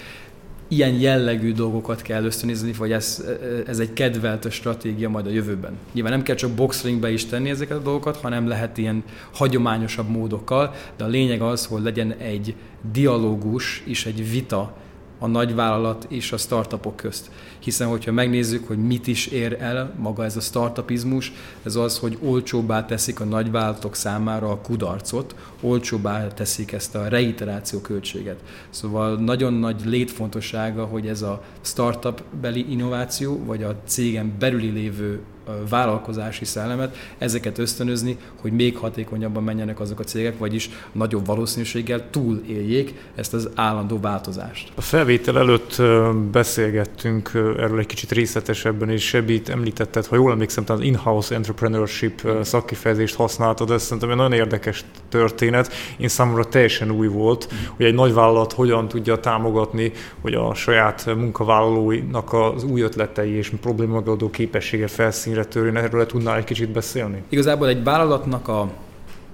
ilyen 0.73 0.95
jellegű 0.95 1.53
dolgokat 1.53 2.03
kell 2.03 2.25
ösztönözni, 2.25 2.73
vagy 2.73 2.93
ez, 2.93 3.25
ez 3.67 3.79
egy 3.79 3.93
kedvelt 3.93 4.51
stratégia 4.51 5.09
majd 5.09 5.27
a 5.27 5.31
jövőben. 5.31 5.73
Nyilván 5.93 6.13
nem 6.13 6.23
kell 6.23 6.35
csak 6.35 6.51
boxringbe 6.51 7.11
is 7.11 7.27
tenni 7.27 7.51
ezeket 7.51 7.77
a 7.77 7.83
dolgokat, 7.83 8.17
hanem 8.17 8.49
lehet 8.49 8.79
ilyen 8.79 9.05
hagyományosabb 9.33 10.09
módokkal, 10.09 10.75
de 10.97 11.05
a 11.05 11.09
lényeg 11.09 11.43
az, 11.43 11.67
hogy 11.67 11.83
legyen 11.83 12.13
egy 12.13 12.55
dialógus 12.93 13.83
és 13.87 14.07
egy 14.07 14.31
vita 14.31 14.77
a 15.19 15.27
nagyvállalat 15.27 16.07
és 16.09 16.33
a 16.33 16.37
startupok 16.37 16.97
közt. 16.97 17.31
Hiszen, 17.61 17.89
hogyha 17.89 18.13
megnézzük, 18.13 18.67
hogy 18.67 18.79
mit 18.79 19.07
is 19.07 19.27
ér 19.27 19.57
el 19.61 19.95
maga 19.99 20.25
ez 20.25 20.37
a 20.37 20.41
startupizmus, 20.41 21.33
ez 21.63 21.77
az, 21.77 21.99
hogy 21.99 22.19
olcsóbbá 22.23 22.85
teszik 22.85 23.21
a 23.21 23.25
nagyvállalatok 23.25 23.95
számára 23.95 24.51
a 24.51 24.61
kudarcot, 24.61 25.35
olcsóbbá 25.61 26.27
teszik 26.27 26.73
ezt 26.73 26.95
a 26.95 27.09
reiteráció 27.09 27.81
költséget. 27.81 28.41
Szóval 28.71 29.17
nagyon 29.17 29.53
nagy 29.53 29.83
létfontossága, 29.85 30.85
hogy 30.85 31.07
ez 31.07 31.23
a 31.23 31.43
startup 31.61 32.23
beli 32.41 32.67
innováció, 32.71 33.45
vagy 33.45 33.63
a 33.63 33.77
cégen 33.85 34.33
belüli 34.39 34.71
lévő 34.71 35.21
vállalkozási 35.69 36.45
szellemet, 36.45 36.97
ezeket 37.19 37.59
ösztönözni, 37.59 38.17
hogy 38.41 38.53
még 38.53 38.77
hatékonyabban 38.77 39.43
menjenek 39.43 39.81
azok 39.81 40.01
a 40.01 40.05
cégek, 40.05 40.39
vagyis 40.39 40.71
nagyobb 40.93 41.27
valószínűséggel 41.27 42.11
túléljék 42.11 42.95
ezt 43.15 43.35
az 43.35 43.49
állandó 43.55 44.01
változást. 44.01 44.73
A 44.75 44.81
felvétel 44.81 45.39
előtt 45.39 45.83
beszélgettünk 46.31 47.31
erről 47.35 47.79
egy 47.79 47.87
kicsit 47.87 48.13
részletesebben, 48.13 48.91
és 48.91 49.07
Sebit 49.07 49.49
említetted, 49.49 50.07
ha 50.07 50.17
jól 50.17 50.33
emlékszem, 50.33 50.65
az 50.67 50.81
in-house 50.81 51.35
entrepreneurship 51.35 52.29
szakkifejezést 52.43 53.15
használtad, 53.15 53.71
ez 53.71 53.83
szerintem 53.83 54.11
egy 54.11 54.17
nagyon 54.17 54.33
érdekes 54.33 54.85
történet. 55.09 55.73
Én 55.99 56.09
számomra 56.09 56.45
teljesen 56.45 56.91
új 56.91 57.07
volt, 57.07 57.49
hogy 57.77 57.87
egy 57.87 57.95
nagy 57.95 58.13
vállalat 58.13 58.53
hogyan 58.53 58.89
tudja 58.89 59.17
támogatni, 59.17 59.93
hogy 60.21 60.35
a 60.35 60.55
saját 60.55 61.15
munkavállalóinak 61.17 62.33
az 62.33 62.65
új 62.65 62.81
ötletei 62.81 63.31
és 63.31 63.53
problémagadó 63.61 64.31
képessége 64.31 64.87
felszínre 64.87 65.40
mennyire 65.41 65.45
törőn, 65.45 65.77
erről 65.77 66.07
tudnál 66.07 66.37
egy 66.37 66.45
kicsit 66.45 66.71
beszélni? 66.71 67.23
Igazából 67.29 67.69
egy 67.69 67.83
vállalatnak 67.83 68.49
a 68.49 68.71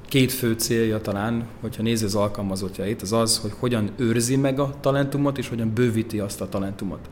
két 0.08 0.32
fő 0.32 0.52
célja 0.52 1.00
talán, 1.00 1.46
hogyha 1.60 1.82
nézi 1.82 2.04
az 2.04 2.14
alkalmazottjait, 2.14 3.02
az 3.02 3.12
az, 3.12 3.38
hogy 3.38 3.52
hogyan 3.58 3.90
őrzi 3.96 4.36
meg 4.36 4.58
a 4.58 4.74
talentumot, 4.80 5.38
és 5.38 5.48
hogyan 5.48 5.72
bővíti 5.74 6.18
azt 6.18 6.40
a 6.40 6.48
talentumot. 6.48 7.08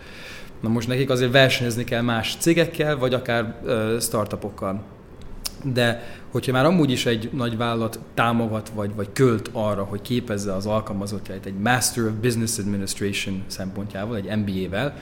Na 0.60 0.68
most 0.68 0.88
nekik 0.88 1.10
azért 1.10 1.32
versenyezni 1.32 1.84
kell 1.84 2.02
más 2.02 2.36
cégekkel, 2.38 2.98
vagy 2.98 3.14
akár 3.14 3.60
startupokkal. 4.00 4.82
De 5.72 6.02
hogyha 6.30 6.52
már 6.52 6.64
amúgy 6.64 6.90
is 6.90 7.06
egy 7.06 7.30
nagy 7.32 7.56
vállalat 7.56 7.98
támogat, 8.14 8.70
vagy, 8.74 8.94
vagy 8.94 9.08
költ 9.12 9.50
arra, 9.52 9.82
hogy 9.82 10.02
képezze 10.02 10.54
az 10.54 10.66
alkalmazottjait 10.66 11.46
egy 11.46 11.58
Master 11.58 12.04
of 12.04 12.12
Business 12.20 12.58
Administration 12.58 13.42
szempontjával, 13.46 14.16
egy 14.16 14.36
MBA-vel, 14.36 14.96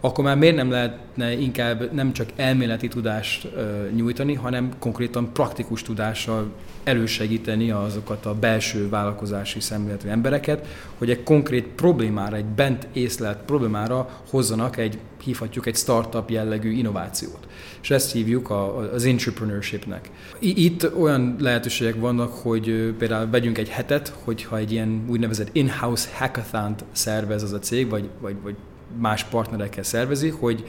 akkor 0.00 0.24
már 0.24 0.36
miért 0.36 0.56
nem 0.56 0.70
lehetne 0.70 1.32
inkább 1.32 1.92
nem 1.92 2.12
csak 2.12 2.28
elméleti 2.36 2.88
tudást 2.88 3.48
nyújtani, 3.94 4.34
hanem 4.34 4.70
konkrétan 4.78 5.32
praktikus 5.32 5.82
tudással 5.82 6.50
elősegíteni 6.84 7.70
azokat 7.70 8.26
a 8.26 8.34
belső 8.34 8.88
vállalkozási 8.88 9.60
szemléletű 9.60 10.08
embereket, 10.08 10.66
hogy 10.98 11.10
egy 11.10 11.22
konkrét 11.22 11.66
problémára, 11.66 12.36
egy 12.36 12.44
bent 12.44 12.88
észlelt 12.92 13.38
problémára 13.38 14.22
hozzanak 14.30 14.76
egy, 14.76 14.98
hívhatjuk 15.24 15.66
egy 15.66 15.76
startup 15.76 16.30
jellegű 16.30 16.70
innovációt. 16.70 17.46
És 17.82 17.90
ezt 17.90 18.12
hívjuk 18.12 18.50
a, 18.50 18.76
az 18.92 19.04
entrepreneurshipnek. 19.04 20.10
Itt 20.38 20.96
olyan 20.96 21.36
lehetőségek 21.38 22.00
vannak, 22.00 22.32
hogy 22.32 22.94
például 22.98 23.30
vegyünk 23.30 23.58
egy 23.58 23.68
hetet, 23.68 24.14
hogyha 24.24 24.56
egy 24.56 24.72
ilyen 24.72 25.04
úgynevezett 25.08 25.48
in-house 25.52 26.08
hackathon 26.12 26.74
szervez 26.92 27.42
az 27.42 27.52
a 27.52 27.58
cég, 27.58 27.88
vagy, 27.88 28.08
vagy, 28.20 28.36
vagy 28.42 28.54
más 28.96 29.24
partnerekkel 29.24 29.82
szervezi, 29.82 30.28
hogy 30.28 30.64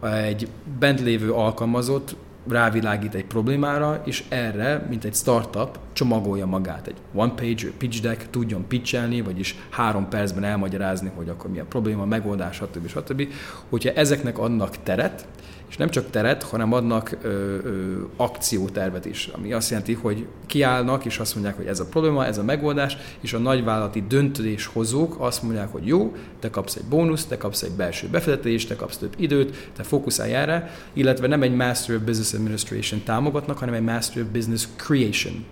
egy 0.00 0.48
bent 0.78 1.00
lévő 1.00 1.32
alkalmazott 1.32 2.16
rávilágít 2.48 3.14
egy 3.14 3.24
problémára, 3.24 4.02
és 4.04 4.24
erre, 4.28 4.86
mint 4.88 5.04
egy 5.04 5.14
startup, 5.14 5.78
csomagolja 5.92 6.46
magát. 6.46 6.86
Egy 6.86 6.96
one-page 7.14 7.70
pitch 7.78 8.02
deck 8.02 8.30
tudjon 8.30 8.64
pitchelni, 8.68 9.20
vagyis 9.20 9.56
három 9.70 10.08
percben 10.08 10.44
elmagyarázni, 10.44 11.10
hogy 11.14 11.28
akkor 11.28 11.50
mi 11.50 11.58
a 11.58 11.64
probléma, 11.64 12.04
megoldás, 12.04 12.56
stb. 12.56 12.88
stb. 12.88 13.28
Hogyha 13.68 13.90
ezeknek 13.90 14.38
adnak 14.38 14.82
teret, 14.82 15.26
és 15.68 15.76
nem 15.76 15.88
csak 15.88 16.10
teret, 16.10 16.42
hanem 16.42 16.72
adnak 16.72 17.18
ö, 17.22 17.28
ö, 17.28 18.02
akciótervet 18.16 19.04
is, 19.04 19.26
ami 19.32 19.52
azt 19.52 19.70
jelenti, 19.70 19.92
hogy 19.92 20.26
kiállnak, 20.46 21.04
és 21.04 21.18
azt 21.18 21.34
mondják, 21.34 21.56
hogy 21.56 21.66
ez 21.66 21.80
a 21.80 21.84
probléma, 21.84 22.26
ez 22.26 22.38
a 22.38 22.44
megoldás, 22.44 22.96
és 23.20 23.32
a 23.32 23.38
nagyvállalati 23.38 24.04
döntéshozók 24.08 25.16
azt 25.18 25.42
mondják, 25.42 25.72
hogy 25.72 25.86
jó, 25.86 26.14
te 26.40 26.50
kapsz 26.50 26.76
egy 26.76 26.84
bónusz, 26.84 27.24
te 27.24 27.36
kapsz 27.36 27.62
egy 27.62 27.72
belső 27.72 28.08
befektetést, 28.08 28.68
te 28.68 28.76
kapsz 28.76 28.96
több 28.96 29.14
időt, 29.16 29.70
te 29.76 29.82
fókuszálj 29.82 30.34
erre, 30.34 30.70
illetve 30.92 31.26
nem 31.26 31.42
egy 31.42 31.54
Master 31.54 31.96
of 31.96 32.02
Business 32.02 32.32
Administration 32.32 33.02
támogatnak, 33.04 33.58
hanem 33.58 33.74
egy 33.74 33.82
Master 33.82 34.22
of 34.22 34.28
Business 34.28 34.66
Creation. 34.76 35.44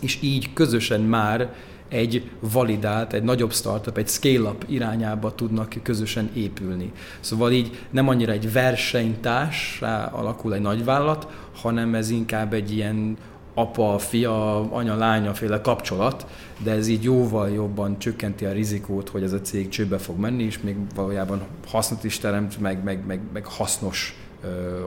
És 0.00 0.18
így 0.22 0.52
közösen 0.52 1.00
már 1.00 1.54
egy 1.88 2.30
validált, 2.40 3.12
egy 3.12 3.22
nagyobb 3.22 3.52
startup, 3.52 3.98
egy 3.98 4.08
scale-up 4.08 4.64
irányába 4.68 5.34
tudnak 5.34 5.74
közösen 5.82 6.30
épülni. 6.34 6.92
Szóval 7.20 7.52
így 7.52 7.86
nem 7.90 8.08
annyira 8.08 8.32
egy 8.32 8.52
versenytárs 8.52 9.82
alakul 10.10 10.54
egy 10.54 10.60
nagyvállalat, 10.60 11.28
hanem 11.54 11.94
ez 11.94 12.10
inkább 12.10 12.52
egy 12.52 12.72
ilyen 12.72 13.16
apa, 13.54 13.98
fia, 13.98 14.70
anya, 14.72 14.96
lánya 14.96 15.34
féle 15.34 15.60
kapcsolat, 15.60 16.26
de 16.62 16.70
ez 16.70 16.86
így 16.86 17.02
jóval 17.02 17.50
jobban 17.50 17.98
csökkenti 17.98 18.44
a 18.44 18.52
rizikót, 18.52 19.08
hogy 19.08 19.22
ez 19.22 19.32
a 19.32 19.40
cég 19.40 19.68
csőbe 19.68 19.98
fog 19.98 20.18
menni, 20.18 20.42
és 20.42 20.60
még 20.60 20.76
valójában 20.94 21.42
hasznot 21.66 22.04
is 22.04 22.18
teremt, 22.18 22.60
meg, 22.60 22.84
meg, 22.84 23.06
meg, 23.06 23.20
meg 23.32 23.46
hasznos 23.46 24.16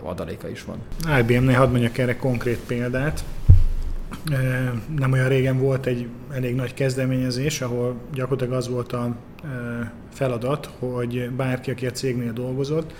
adaléka 0.04 0.50
is 0.50 0.64
van. 0.64 0.78
IBM-nél 1.20 1.58
hadd 1.58 1.70
mondjak 1.70 1.98
erre 1.98 2.18
konkrét 2.18 2.60
példát. 2.68 3.24
Nem 4.98 5.12
olyan 5.12 5.28
régen 5.28 5.58
volt 5.58 5.86
egy 5.86 6.08
elég 6.32 6.56
nagy 6.56 6.74
kezdeményezés, 6.74 7.62
ahol 7.62 7.96
gyakorlatilag 8.14 8.54
az 8.54 8.70
volt 8.70 8.94
a 8.94 9.16
feladat, 10.12 10.66
hogy 10.80 11.32
bárki, 11.32 11.72
aki 11.72 11.86
a 11.86 11.92
cégnél 11.92 12.34
dolgozott, 12.34 12.94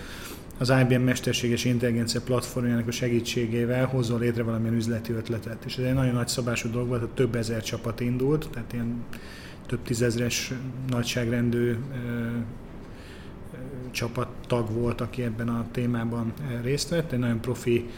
az 0.58 0.72
IBM 0.80 1.02
mesterséges 1.02 1.64
intelligencia 1.64 2.20
platformjának 2.20 2.88
a 2.88 2.90
segítségével 2.90 3.86
hozzon 3.86 4.20
létre 4.20 4.42
valamilyen 4.42 4.74
üzleti 4.74 5.12
ötletet. 5.12 5.64
És 5.66 5.76
ez 5.76 5.84
egy 5.84 5.94
nagyon 5.94 6.14
nagy 6.14 6.28
szabású 6.28 6.70
dolog 6.70 6.88
volt, 6.88 7.08
több 7.08 7.34
ezer 7.34 7.62
csapat 7.62 8.00
indult, 8.00 8.48
tehát 8.52 8.72
ilyen 8.72 9.04
több 9.66 9.82
tízezres 9.82 10.52
nagyságrendű 10.88 11.76
csapattag 13.90 14.70
volt, 14.72 15.00
aki 15.00 15.22
ebben 15.22 15.48
a 15.48 15.66
témában 15.70 16.32
részt 16.62 16.88
vett. 16.88 17.12
Egy 17.12 17.18
nagyon 17.18 17.40
profi 17.40 17.88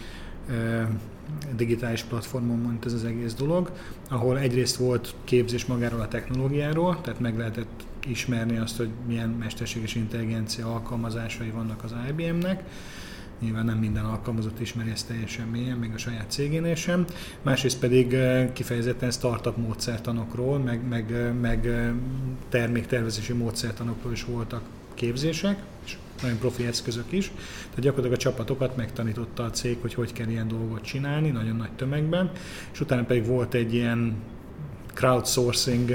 digitális 1.56 2.02
platformon 2.02 2.58
mondta 2.58 2.87
ez 2.87 2.92
az 2.92 3.04
egész 3.04 3.34
dolog, 3.34 3.72
ahol 4.08 4.38
egyrészt 4.38 4.76
volt 4.76 5.14
képzés 5.25 5.66
magáról 5.66 6.00
a 6.00 6.08
technológiáról, 6.08 7.00
tehát 7.00 7.20
meg 7.20 7.38
lehetett 7.38 7.84
ismerni 8.06 8.58
azt, 8.58 8.76
hogy 8.76 8.88
milyen 9.06 9.28
mesterséges 9.28 9.94
intelligencia 9.94 10.66
alkalmazásai 10.66 11.50
vannak 11.50 11.84
az 11.84 11.94
IBM-nek, 12.08 12.62
nyilván 13.40 13.64
nem 13.64 13.78
minden 13.78 14.04
alkalmazott 14.04 14.60
ismeri 14.60 14.90
ezt 14.90 15.06
teljesen 15.06 15.46
mélyen, 15.46 15.76
még 15.76 15.92
a 15.94 15.99
saját 15.99 16.30
cégénél 16.30 16.75
sem. 16.75 17.04
Másrészt 17.42 17.78
pedig 17.78 18.16
kifejezetten 18.52 19.10
startup 19.10 19.56
módszertanokról, 19.56 20.58
meg, 20.58 20.88
meg, 20.88 21.34
meg 21.40 21.90
terméktervezési 22.49 23.32
módszertanokról 23.32 24.12
is 24.12 24.25
voltak 24.25 24.62
képzések, 24.94 25.62
és 25.79 25.79
nagyon 26.22 26.38
profi 26.38 26.66
eszközök 26.66 27.12
is. 27.12 27.32
Tehát 27.60 27.80
gyakorlatilag 27.80 28.16
a 28.18 28.22
csapatokat 28.22 28.76
megtanította 28.76 29.42
a 29.42 29.50
cég, 29.50 29.78
hogy 29.80 29.94
hogy 29.94 30.12
kell 30.12 30.28
ilyen 30.28 30.48
dolgot 30.48 30.82
csinálni, 30.82 31.30
nagyon 31.30 31.56
nagy 31.56 31.72
tömegben, 31.72 32.30
és 32.72 32.80
utána 32.80 33.04
pedig 33.04 33.26
volt 33.26 33.54
egy 33.54 33.74
ilyen 33.74 34.14
crowdsourcing 34.94 35.90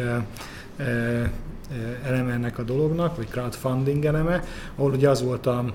eleme 2.03 2.33
ennek 2.33 2.57
a 2.57 2.63
dolognak, 2.63 3.15
vagy 3.15 3.27
crowdfunding 3.27 4.05
eleme, 4.05 4.43
ahol 4.75 4.91
ugye 4.91 5.09
az 5.09 5.23
volt 5.23 5.45
a 5.45 5.73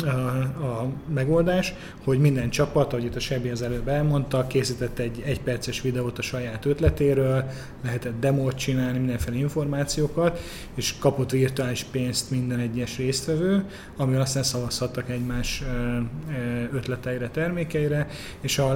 a, 0.00 0.08
a 0.64 0.88
megoldás, 1.14 1.74
hogy 2.04 2.18
minden 2.18 2.50
csapat, 2.50 2.92
ahogy 2.92 3.04
itt 3.04 3.16
a 3.16 3.20
Sebi 3.20 3.48
az 3.48 3.62
előbb 3.62 3.88
elmondta, 3.88 4.46
készített 4.46 4.98
egy 4.98 5.22
egyperces 5.24 5.80
videót 5.80 6.18
a 6.18 6.22
saját 6.22 6.64
ötletéről, 6.64 7.44
lehetett 7.84 8.20
demót 8.20 8.54
csinálni, 8.56 8.98
mindenféle 8.98 9.36
információkat, 9.36 10.40
és 10.74 10.94
kapott 10.98 11.30
virtuális 11.30 11.84
pénzt 11.84 12.30
minden 12.30 12.58
egyes 12.58 12.96
résztvevő, 12.96 13.64
amivel 13.96 14.20
aztán 14.20 14.42
szavazhattak 14.42 15.10
egymás 15.10 15.62
ötleteire, 16.72 17.28
termékeire, 17.28 18.08
és 18.40 18.58
a 18.58 18.74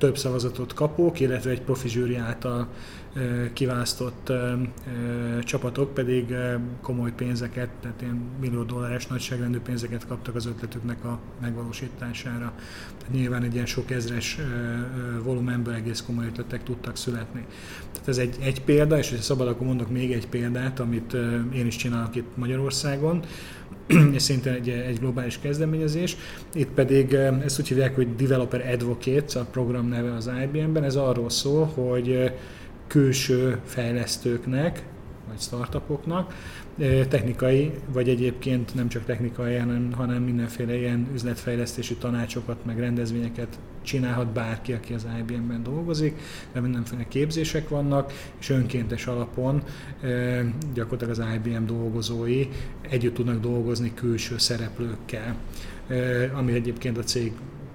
legtöbb 0.00 0.18
szavazatot 0.18 0.74
kapók, 0.74 1.20
illetve 1.20 1.50
egy 1.50 1.60
profi 1.60 1.88
zsűri 1.88 2.16
által 2.16 2.68
kiválasztott 3.52 4.32
csapatok 5.42 5.94
pedig 5.94 6.34
komoly 6.82 7.12
pénzeket, 7.12 7.68
tehát 7.80 8.02
ilyen 8.02 8.20
millió 8.40 8.62
dolláros 8.62 9.06
nagyságrendű 9.06 9.58
pénzeket 9.58 10.06
kaptak 10.06 10.34
az 10.34 10.46
ötletüknek 10.46 11.04
a 11.04 11.18
megvalósítására. 11.40 12.52
Tehát 12.98 13.14
nyilván 13.14 13.42
egy 13.42 13.54
ilyen 13.54 13.66
sok 13.66 13.90
ezres 13.90 14.38
volumenből 15.22 15.74
egész 15.74 16.02
komoly 16.06 16.26
ötletek 16.26 16.62
tudtak 16.62 16.96
születni. 16.96 17.46
Tehát 17.92 18.08
ez 18.08 18.18
egy, 18.18 18.36
egy 18.40 18.62
példa, 18.62 18.98
és 18.98 19.10
ha 19.10 19.16
szabad, 19.16 19.48
akkor 19.48 19.66
mondok 19.66 19.90
még 19.90 20.12
egy 20.12 20.28
példát, 20.28 20.80
amit 20.80 21.12
én 21.54 21.66
is 21.66 21.76
csinálok 21.76 22.16
itt 22.16 22.36
Magyarországon, 22.36 23.22
és 24.16 24.22
szintén 24.22 24.52
egy, 24.52 24.68
egy 24.68 24.98
globális 24.98 25.38
kezdeményezés. 25.38 26.16
Itt 26.54 26.70
pedig 26.70 27.12
ezt 27.44 27.60
úgy 27.60 27.68
hívják, 27.68 27.94
hogy 27.94 28.16
Developer 28.16 28.70
Advocates, 28.72 29.34
a 29.34 29.44
program 29.44 29.88
neve 29.88 30.14
az 30.14 30.30
IBM-ben. 30.42 30.84
Ez 30.84 30.96
arról 30.96 31.30
szól, 31.30 31.64
hogy 31.64 32.32
külső 32.86 33.58
fejlesztőknek, 33.64 34.82
vagy 35.28 35.40
startupoknak, 35.40 36.34
technikai, 37.08 37.72
vagy 37.92 38.08
egyébként 38.08 38.74
nem 38.74 38.88
csak 38.88 39.04
technikai, 39.04 39.56
hanem, 39.56 39.92
hanem 39.92 40.22
mindenféle 40.22 40.76
ilyen 40.76 41.08
üzletfejlesztési 41.14 41.94
tanácsokat, 41.94 42.64
meg 42.64 42.78
rendezvényeket 42.78 43.58
csinálhat 43.82 44.32
bárki, 44.32 44.72
aki 44.72 44.94
az 44.94 45.06
IBM-ben 45.18 45.62
dolgozik, 45.62 46.18
de 46.52 46.60
mindenféle 46.60 47.08
képzések 47.08 47.68
vannak, 47.68 48.12
és 48.38 48.50
önkéntes 48.50 49.06
alapon 49.06 49.62
gyakorlatilag 50.74 51.18
az 51.18 51.24
IBM 51.34 51.64
dolgozói 51.66 52.48
együtt 52.80 53.14
tudnak 53.14 53.40
dolgozni 53.40 53.94
külső 53.94 54.38
szereplőkkel, 54.38 55.36
ami 56.34 56.52
egyébként 56.52 56.98
a 56.98 57.02
cég 57.02 57.32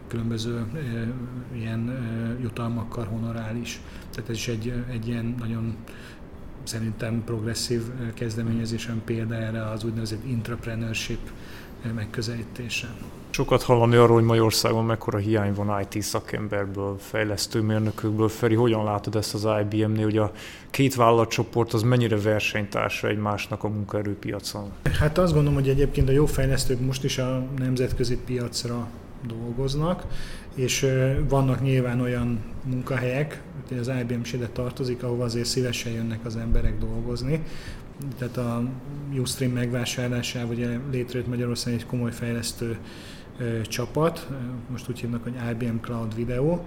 különböző 0.08 0.66
ilyen 1.56 1.98
jutalmakkal 2.42 3.06
honorál 3.06 3.56
is. 3.56 3.82
Tehát 4.12 4.30
ez 4.30 4.36
is 4.36 4.48
egy, 4.48 4.74
egy 4.92 5.08
ilyen 5.08 5.36
nagyon 5.40 5.76
szerintem 6.64 7.24
progresszív 7.26 7.82
kezdeményezésen 8.14 9.02
példa 9.06 9.36
erre 9.36 9.70
az 9.70 9.84
úgynevezett 9.84 10.26
intrapreneurship 10.26 11.30
megközelítése. 11.96 12.88
Sokat 13.30 13.64
hallani 13.64 13.96
arról, 13.96 14.16
hogy 14.16 14.24
Magyarországon 14.24 14.86
mekkora 14.86 15.18
hiány 15.18 15.54
van 15.54 15.88
IT 15.90 16.02
szakemberből, 16.02 16.98
fejlesztőmérnökökből. 17.00 18.30
Feri, 18.30 18.56
hogyan 18.56 18.84
látod 18.84 19.16
ezt 19.16 19.34
az 19.34 19.48
IBM-nél, 19.62 20.04
hogy 20.04 20.18
a 20.18 20.32
két 20.70 20.96
vállalatcsoport 20.96 21.74
az 21.74 21.82
mennyire 21.82 22.18
versenytársa 22.18 23.08
egymásnak 23.08 23.64
a 23.64 23.68
munkaerőpiacon? 23.68 24.72
Hát 25.00 25.18
azt 25.18 25.34
gondolom, 25.34 25.60
hogy 25.60 25.70
egyébként 25.70 26.10
a 26.10 26.12
jó 26.12 26.26
fejlesztők 26.26 26.80
most 26.80 27.04
is 27.04 27.18
a 27.18 27.46
nemzetközi 27.58 28.18
piacra 28.18 28.88
dolgoznak, 29.28 30.04
és 30.56 30.88
vannak 31.30 31.62
nyilván 31.62 32.02
olyan 32.02 32.40
munkahelyek, 32.64 33.42
az 33.80 33.92
IBM 34.02 34.22
is 34.22 34.34
ide 34.34 34.48
tartozik, 34.48 35.04
ahova 35.04 35.24
azért 35.24 35.46
szívesen 35.46 35.92
jönnek 35.92 36.26
az 36.26 36.36
emberek 36.36 36.78
dolgozni. 36.80 37.44
Tehát 38.18 38.38
a 38.38 38.64
Ustream 39.20 39.52
megvásárlásával 39.52 40.54
ugye 40.56 40.80
létrejött 40.92 41.28
Magyarországon 41.28 41.80
egy 41.80 41.86
komoly 41.86 42.12
fejlesztő 42.12 42.78
csapat, 43.68 44.28
most 44.72 44.90
úgy 44.90 45.00
hívnak, 45.00 45.24
hogy 45.24 45.34
IBM 45.52 45.78
Cloud 45.82 46.16
Video. 46.16 46.60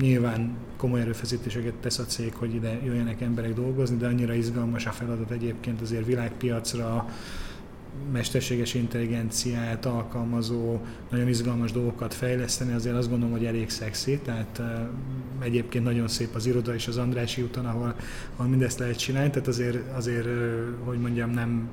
Nyilván 0.00 0.56
komoly 0.76 1.00
erőfeszítéseket 1.00 1.74
tesz 1.74 1.98
a 1.98 2.04
cég, 2.04 2.34
hogy 2.34 2.54
ide 2.54 2.78
jöjjenek 2.84 3.20
emberek 3.20 3.54
dolgozni, 3.54 3.96
de 3.96 4.06
annyira 4.06 4.34
izgalmas 4.34 4.86
a 4.86 4.90
feladat 4.90 5.30
egyébként 5.30 5.80
azért 5.80 6.06
világpiacra 6.06 7.08
mesterséges 8.12 8.74
intelligenciát 8.74 9.86
alkalmazó, 9.86 10.80
nagyon 11.10 11.28
izgalmas 11.28 11.72
dolgokat 11.72 12.14
fejleszteni, 12.14 12.72
azért 12.72 12.96
azt 12.96 13.08
gondolom, 13.08 13.34
hogy 13.34 13.44
elég 13.44 13.70
szexi, 13.70 14.18
tehát 14.18 14.62
egyébként 15.40 15.84
nagyon 15.84 16.08
szép 16.08 16.34
az 16.34 16.46
iroda 16.46 16.74
és 16.74 16.88
az 16.88 16.96
Andrási 16.96 17.42
úton, 17.42 17.66
ahol, 17.66 17.94
ahol 18.36 18.50
mindezt 18.50 18.78
lehet 18.78 18.98
csinálni, 18.98 19.30
tehát 19.30 19.48
azért, 19.48 19.96
azért 19.96 20.26
hogy 20.84 20.98
mondjam, 20.98 21.30
nem 21.30 21.68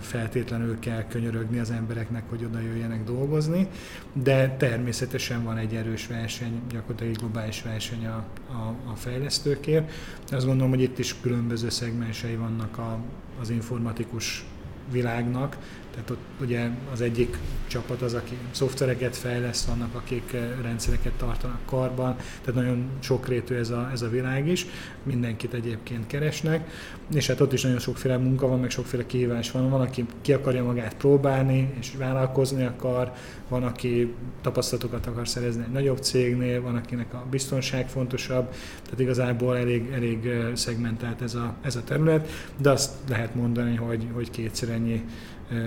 feltétlenül 0.00 0.78
kell 0.78 1.04
könyörögni 1.08 1.58
az 1.58 1.70
embereknek, 1.70 2.22
hogy 2.28 2.44
oda 2.44 2.60
jöjjenek 2.60 3.04
dolgozni, 3.04 3.68
de 4.12 4.56
természetesen 4.56 5.44
van 5.44 5.56
egy 5.56 5.74
erős 5.74 6.06
verseny, 6.06 6.60
gyakorlatilag 6.70 7.12
egy 7.12 7.18
globális 7.18 7.62
verseny 7.62 8.06
a, 8.06 8.24
a, 8.50 8.74
a 8.92 8.94
fejlesztőkért. 8.94 9.92
Azt 10.30 10.46
gondolom, 10.46 10.70
hogy 10.70 10.82
itt 10.82 10.98
is 10.98 11.20
különböző 11.20 11.68
szegmensei 11.68 12.36
vannak 12.36 12.78
a, 12.78 12.98
az 13.40 13.50
informatikus 13.50 14.44
világnak, 14.90 15.56
tehát 15.96 16.10
ott 16.10 16.40
ugye 16.40 16.68
az 16.92 17.00
egyik 17.00 17.38
csapat 17.66 18.02
az, 18.02 18.14
aki 18.14 18.36
szoftvereket 18.50 19.16
fejleszt, 19.16 19.66
vannak, 19.66 19.94
akik 19.94 20.32
eh, 20.32 20.48
rendszereket 20.62 21.12
tartanak 21.12 21.60
karban, 21.66 22.16
tehát 22.16 22.54
nagyon 22.54 22.90
sokrétű 23.00 23.54
ez 23.54 23.70
a, 23.70 23.88
ez 23.92 24.02
a 24.02 24.08
világ 24.08 24.48
is, 24.48 24.66
mindenkit 25.02 25.54
egyébként 25.54 26.06
keresnek, 26.06 26.70
és 27.14 27.26
hát 27.26 27.40
ott 27.40 27.52
is 27.52 27.62
nagyon 27.62 27.78
sokféle 27.78 28.16
munka 28.16 28.46
van, 28.46 28.60
meg 28.60 28.70
sokféle 28.70 29.06
kihívás 29.06 29.50
van. 29.50 29.70
Van, 29.70 29.80
aki 29.80 30.06
ki 30.20 30.32
akarja 30.32 30.64
magát 30.64 30.94
próbálni, 30.94 31.74
és 31.78 31.92
vállalkozni 31.98 32.64
akar, 32.64 33.12
van, 33.48 33.62
aki 33.62 34.14
tapasztalatokat 34.42 35.06
akar 35.06 35.28
szerezni 35.28 35.62
egy 35.62 35.72
nagyobb 35.72 35.98
cégnél, 35.98 36.62
van, 36.62 36.76
akinek 36.76 37.14
a 37.14 37.26
biztonság 37.30 37.88
fontosabb, 37.88 38.48
tehát 38.84 39.00
igazából 39.00 39.56
elég, 39.56 39.90
elég 39.92 40.26
eh, 40.26 40.54
szegmentált 40.54 41.22
ez 41.22 41.34
a, 41.34 41.54
ez 41.62 41.76
a 41.76 41.84
terület, 41.84 42.28
de 42.56 42.70
azt 42.70 42.92
lehet 43.08 43.34
mondani, 43.34 43.74
hogy, 43.76 44.06
hogy 44.12 44.30
kétszer 44.30 44.68
ennyi 44.68 45.04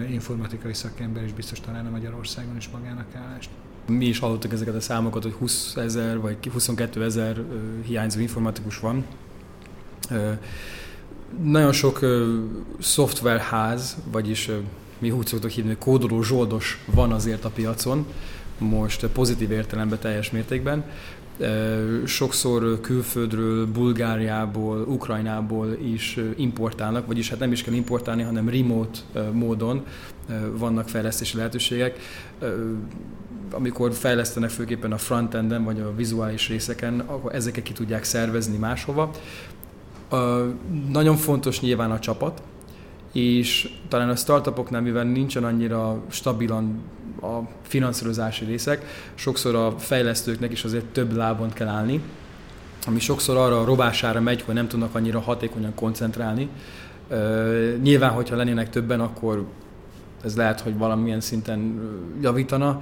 informatikai 0.09 0.73
szakember 0.73 1.23
is 1.23 1.33
biztos 1.33 1.59
találna 1.59 1.89
Magyarországon 1.89 2.57
is 2.57 2.69
magának 2.69 3.15
állást. 3.15 3.49
Mi 3.87 4.05
is 4.05 4.19
hallottuk 4.19 4.53
ezeket 4.53 4.75
a 4.75 4.81
számokat, 4.81 5.23
hogy 5.23 5.31
20 5.31 5.75
ezer 5.75 6.19
vagy 6.19 6.37
22 6.51 7.03
ezer 7.03 7.43
hiányzó 7.85 8.19
informatikus 8.19 8.79
van. 8.79 9.05
Nagyon 11.43 11.71
sok 11.71 11.99
szoftverház, 12.79 13.97
vagyis 14.11 14.49
mi 14.99 15.11
úgy 15.11 15.27
szoktuk 15.27 15.49
hívni, 15.49 15.75
kódoló 15.79 16.23
zsoldos 16.23 16.83
van 16.93 17.11
azért 17.11 17.45
a 17.45 17.49
piacon, 17.49 18.05
most 18.57 19.05
pozitív 19.05 19.51
értelemben 19.51 19.99
teljes 19.99 20.31
mértékben, 20.31 20.83
sokszor 22.05 22.81
külföldről, 22.81 23.67
Bulgáriából, 23.67 24.81
Ukrajnából 24.81 25.77
is 25.83 26.19
importálnak, 26.35 27.07
vagyis 27.07 27.29
hát 27.29 27.39
nem 27.39 27.51
is 27.51 27.63
kell 27.63 27.73
importálni, 27.73 28.23
hanem 28.23 28.49
remote 28.49 28.99
módon 29.31 29.85
vannak 30.57 30.89
fejlesztési 30.89 31.37
lehetőségek. 31.37 31.99
Amikor 33.51 33.93
fejlesztenek 33.93 34.49
főképpen 34.49 34.91
a 34.91 34.97
frontenden 34.97 35.63
vagy 35.63 35.79
a 35.79 35.95
vizuális 35.95 36.49
részeken, 36.49 36.99
akkor 36.99 37.35
ezeket 37.35 37.63
ki 37.63 37.73
tudják 37.73 38.03
szervezni 38.03 38.57
máshova. 38.57 39.11
Nagyon 40.91 41.15
fontos 41.15 41.61
nyilván 41.61 41.91
a 41.91 41.99
csapat, 41.99 42.41
és 43.11 43.69
talán 43.87 44.09
a 44.09 44.15
startupoknál, 44.15 44.81
mivel 44.81 45.03
nincsen 45.03 45.43
annyira 45.43 46.01
stabilan 46.09 46.81
a 47.21 47.39
finanszírozási 47.61 48.45
részek, 48.45 48.85
sokszor 49.15 49.55
a 49.55 49.75
fejlesztőknek 49.77 50.51
is 50.51 50.63
azért 50.63 50.85
több 50.85 51.15
lábon 51.15 51.49
kell 51.53 51.67
állni, 51.67 52.01
ami 52.87 52.99
sokszor 52.99 53.37
arra 53.37 53.61
a 53.61 53.65
robására 53.65 54.21
megy, 54.21 54.41
hogy 54.41 54.53
nem 54.53 54.67
tudnak 54.67 54.95
annyira 54.95 55.19
hatékonyan 55.19 55.73
koncentrálni. 55.75 56.49
Nyilván, 57.81 58.11
hogyha 58.11 58.35
lennének 58.35 58.69
többen, 58.69 58.99
akkor 58.99 59.47
ez 60.23 60.35
lehet, 60.35 60.59
hogy 60.59 60.77
valamilyen 60.77 61.21
szinten 61.21 61.79
javítana, 62.21 62.81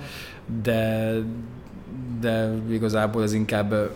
de, 0.61 1.13
de 2.21 2.53
igazából 2.69 3.23
ez 3.23 3.33
inkább 3.33 3.89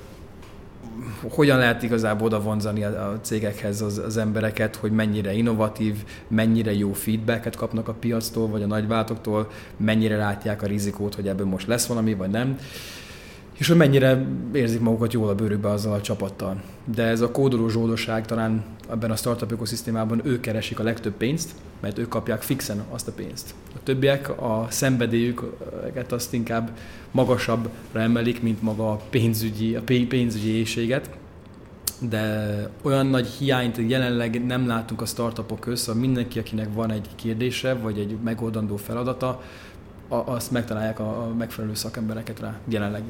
hogyan 1.29 1.57
lehet 1.57 1.83
igazából 1.83 2.25
oda 2.25 2.41
vonzani 2.41 2.83
a 2.83 3.19
cégekhez 3.21 3.81
az, 3.81 3.97
az 3.97 4.17
embereket, 4.17 4.75
hogy 4.75 4.91
mennyire 4.91 5.33
innovatív, 5.33 6.03
mennyire 6.27 6.73
jó 6.73 6.93
feedbacket 6.93 7.55
kapnak 7.55 7.87
a 7.87 7.93
piactól, 7.93 8.47
vagy 8.47 8.63
a 8.63 8.67
nagyváltoktól, 8.67 9.49
mennyire 9.77 10.17
látják 10.17 10.61
a 10.61 10.67
rizikót, 10.67 11.15
hogy 11.15 11.27
ebből 11.27 11.45
most 11.45 11.67
lesz 11.67 11.85
valami, 11.85 12.13
vagy 12.13 12.29
nem 12.29 12.57
és 13.61 13.67
hogy 13.67 13.77
mennyire 13.77 14.25
érzik 14.53 14.79
magukat 14.79 15.13
jól 15.13 15.29
a 15.29 15.35
bőrükbe 15.35 15.69
azzal 15.69 15.93
a 15.93 16.01
csapattal. 16.01 16.61
De 16.95 17.03
ez 17.03 17.21
a 17.21 17.31
kódoló 17.31 17.69
zsódosság 17.69 18.25
talán 18.25 18.63
ebben 18.91 19.11
a 19.11 19.15
startup 19.15 19.51
ökoszisztémában 19.51 20.21
ők 20.23 20.39
keresik 20.39 20.79
a 20.79 20.83
legtöbb 20.83 21.13
pénzt, 21.13 21.51
mert 21.79 21.97
ők 21.97 22.07
kapják 22.07 22.41
fixen 22.41 22.83
azt 22.89 23.07
a 23.07 23.11
pénzt. 23.11 23.53
A 23.75 23.83
többiek 23.83 24.29
a 24.29 24.67
szenvedélyüket 24.69 26.11
azt 26.11 26.33
inkább 26.33 26.77
magasabbra 27.11 27.99
emelik, 27.99 28.41
mint 28.41 28.61
maga 28.61 28.91
a 28.91 29.01
pénzügyi, 29.09 29.75
a 29.75 29.81
pénzügyi 29.85 30.55
éjséget. 30.55 31.09
De 32.09 32.69
olyan 32.81 33.05
nagy 33.05 33.27
hiányt 33.27 33.77
jelenleg 33.87 34.45
nem 34.45 34.67
látunk 34.67 35.01
a 35.01 35.05
startupok 35.05 35.59
között, 35.59 35.79
szóval 35.79 36.01
mindenki, 36.01 36.39
akinek 36.39 36.67
van 36.73 36.91
egy 36.91 37.07
kérdése, 37.15 37.73
vagy 37.73 37.99
egy 37.99 38.17
megoldandó 38.23 38.75
feladata, 38.75 39.41
azt 40.11 40.51
megtalálják 40.51 40.99
a, 40.99 41.31
megfelelő 41.37 41.73
szakembereket 41.73 42.39
rá 42.39 42.59
jelenleg 42.67 43.03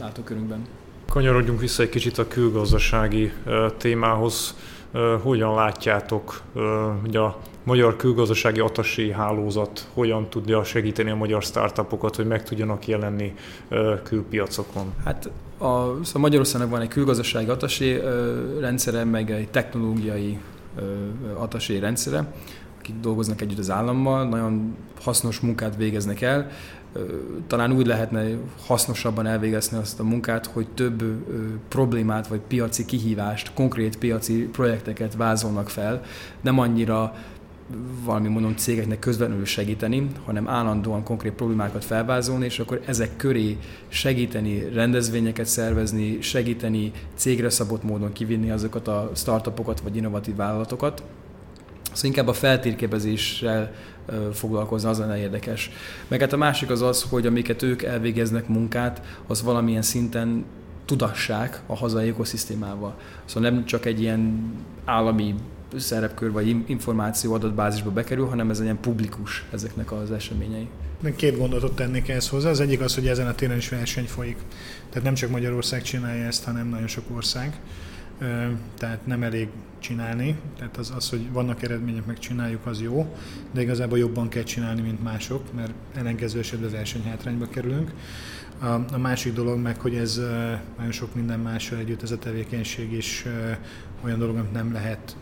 látókörünkben. 0.00 0.66
Kanyarodjunk 1.08 1.60
vissza 1.60 1.82
egy 1.82 1.88
kicsit 1.88 2.18
a 2.18 2.28
külgazdasági 2.28 3.32
témához. 3.76 4.54
Hogyan 5.22 5.54
látjátok, 5.54 6.40
hogy 7.00 7.16
a 7.16 7.38
magyar 7.64 7.96
külgazdasági 7.96 8.60
atasé 8.60 9.10
hálózat 9.10 9.88
hogyan 9.92 10.28
tudja 10.28 10.64
segíteni 10.64 11.10
a 11.10 11.14
magyar 11.14 11.42
startupokat, 11.42 12.16
hogy 12.16 12.26
meg 12.26 12.42
tudjanak 12.42 12.86
jelenni 12.86 13.34
külpiacokon? 14.02 14.92
Hát 15.04 15.30
a, 15.58 16.04
szóval 16.04 16.22
Magyarországnak 16.22 16.70
van 16.70 16.80
egy 16.80 16.88
külgazdasági 16.88 17.48
atasé 17.48 18.02
rendszere, 18.60 19.04
meg 19.04 19.30
egy 19.30 19.48
technológiai 19.48 20.38
atasé 21.34 21.78
rendszere, 21.78 22.32
akik 22.84 23.00
dolgoznak 23.00 23.40
együtt 23.40 23.58
az 23.58 23.70
állammal, 23.70 24.28
nagyon 24.28 24.76
hasznos 25.00 25.40
munkát 25.40 25.76
végeznek 25.76 26.20
el. 26.20 26.50
Talán 27.46 27.72
úgy 27.72 27.86
lehetne 27.86 28.24
hasznosabban 28.66 29.26
elvégezni 29.26 29.78
azt 29.78 30.00
a 30.00 30.04
munkát, 30.04 30.46
hogy 30.46 30.68
több 30.74 31.02
problémát 31.68 32.26
vagy 32.26 32.40
piaci 32.40 32.84
kihívást, 32.84 33.52
konkrét 33.54 33.98
piaci 33.98 34.48
projekteket 34.52 35.14
vázolnak 35.16 35.68
fel, 35.68 36.02
nem 36.40 36.58
annyira 36.58 37.14
valami 38.04 38.28
mondom 38.28 38.56
cégeknek 38.56 38.98
közvetlenül 38.98 39.44
segíteni, 39.44 40.06
hanem 40.24 40.48
állandóan 40.48 41.02
konkrét 41.02 41.32
problémákat 41.32 41.84
felvázolni, 41.84 42.44
és 42.44 42.58
akkor 42.58 42.80
ezek 42.86 43.16
köré 43.16 43.58
segíteni, 43.88 44.68
rendezvényeket 44.72 45.46
szervezni, 45.46 46.20
segíteni 46.20 46.92
cégre 47.14 47.50
szabott 47.50 47.82
módon 47.82 48.12
kivinni 48.12 48.50
azokat 48.50 48.88
a 48.88 49.10
startupokat 49.14 49.80
vagy 49.80 49.96
innovatív 49.96 50.36
vállalatokat. 50.36 51.02
Szóval 51.94 52.10
inkább 52.10 52.28
a 52.28 52.32
feltérképezéssel 52.32 53.72
foglalkozni, 54.32 54.88
az 54.88 54.98
lenne 54.98 55.18
érdekes. 55.18 55.70
Meg 56.08 56.20
hát 56.20 56.32
a 56.32 56.36
másik 56.36 56.70
az 56.70 56.82
az, 56.82 57.02
hogy 57.02 57.26
amiket 57.26 57.62
ők 57.62 57.82
elvégeznek 57.82 58.48
munkát, 58.48 59.02
az 59.26 59.42
valamilyen 59.42 59.82
szinten 59.82 60.44
tudassák 60.84 61.60
a 61.66 61.76
hazai 61.76 62.08
ökoszisztémával. 62.08 62.96
Szóval 63.24 63.50
nem 63.50 63.64
csak 63.64 63.84
egy 63.84 64.00
ilyen 64.00 64.52
állami 64.84 65.34
szerepkör 65.76 66.32
vagy 66.32 66.56
információ 66.66 67.34
adatbázisba 67.34 67.90
bekerül, 67.90 68.26
hanem 68.26 68.50
ez 68.50 68.60
ilyen 68.60 68.80
publikus 68.80 69.44
ezeknek 69.52 69.92
az 69.92 70.10
eseményei. 70.10 70.68
Két 71.16 71.38
gondolatot 71.38 71.76
tennék 71.76 72.08
ehhez 72.08 72.28
hozzá. 72.28 72.50
Az 72.50 72.60
egyik 72.60 72.80
az, 72.80 72.94
hogy 72.94 73.08
ezen 73.08 73.26
a 73.26 73.34
téren 73.34 73.56
is 73.56 73.68
verseny 73.68 74.06
folyik. 74.06 74.36
Tehát 74.88 75.04
nem 75.04 75.14
csak 75.14 75.30
Magyarország 75.30 75.82
csinálja 75.82 76.24
ezt, 76.24 76.44
hanem 76.44 76.68
nagyon 76.68 76.86
sok 76.86 77.04
ország. 77.14 77.60
Tehát 78.78 79.06
nem 79.06 79.22
elég 79.22 79.48
csinálni, 79.78 80.36
tehát 80.58 80.76
az, 80.76 80.92
az, 80.96 81.10
hogy 81.10 81.32
vannak 81.32 81.62
eredmények, 81.62 82.06
meg 82.06 82.18
csináljuk, 82.18 82.66
az 82.66 82.80
jó, 82.80 83.16
de 83.52 83.60
igazából 83.60 83.98
jobban 83.98 84.28
kell 84.28 84.42
csinálni, 84.42 84.80
mint 84.80 85.02
mások, 85.02 85.54
mert 85.54 85.72
ellenkező 85.94 86.38
esetben 86.38 86.70
versenyhátrányba 86.70 87.48
kerülünk. 87.48 87.92
A, 88.60 88.66
a 88.66 88.98
másik 88.98 89.32
dolog 89.32 89.58
meg, 89.58 89.80
hogy 89.80 89.94
ez 89.94 90.20
nagyon 90.76 90.92
sok 90.92 91.14
minden 91.14 91.40
mással 91.40 91.78
együtt 91.78 92.02
ez 92.02 92.10
a 92.10 92.18
tevékenység 92.18 92.92
is 92.92 93.24
olyan 94.04 94.18
dolog, 94.18 94.36
amit 94.36 94.52
nem 94.52 94.72
lehet 94.72 95.16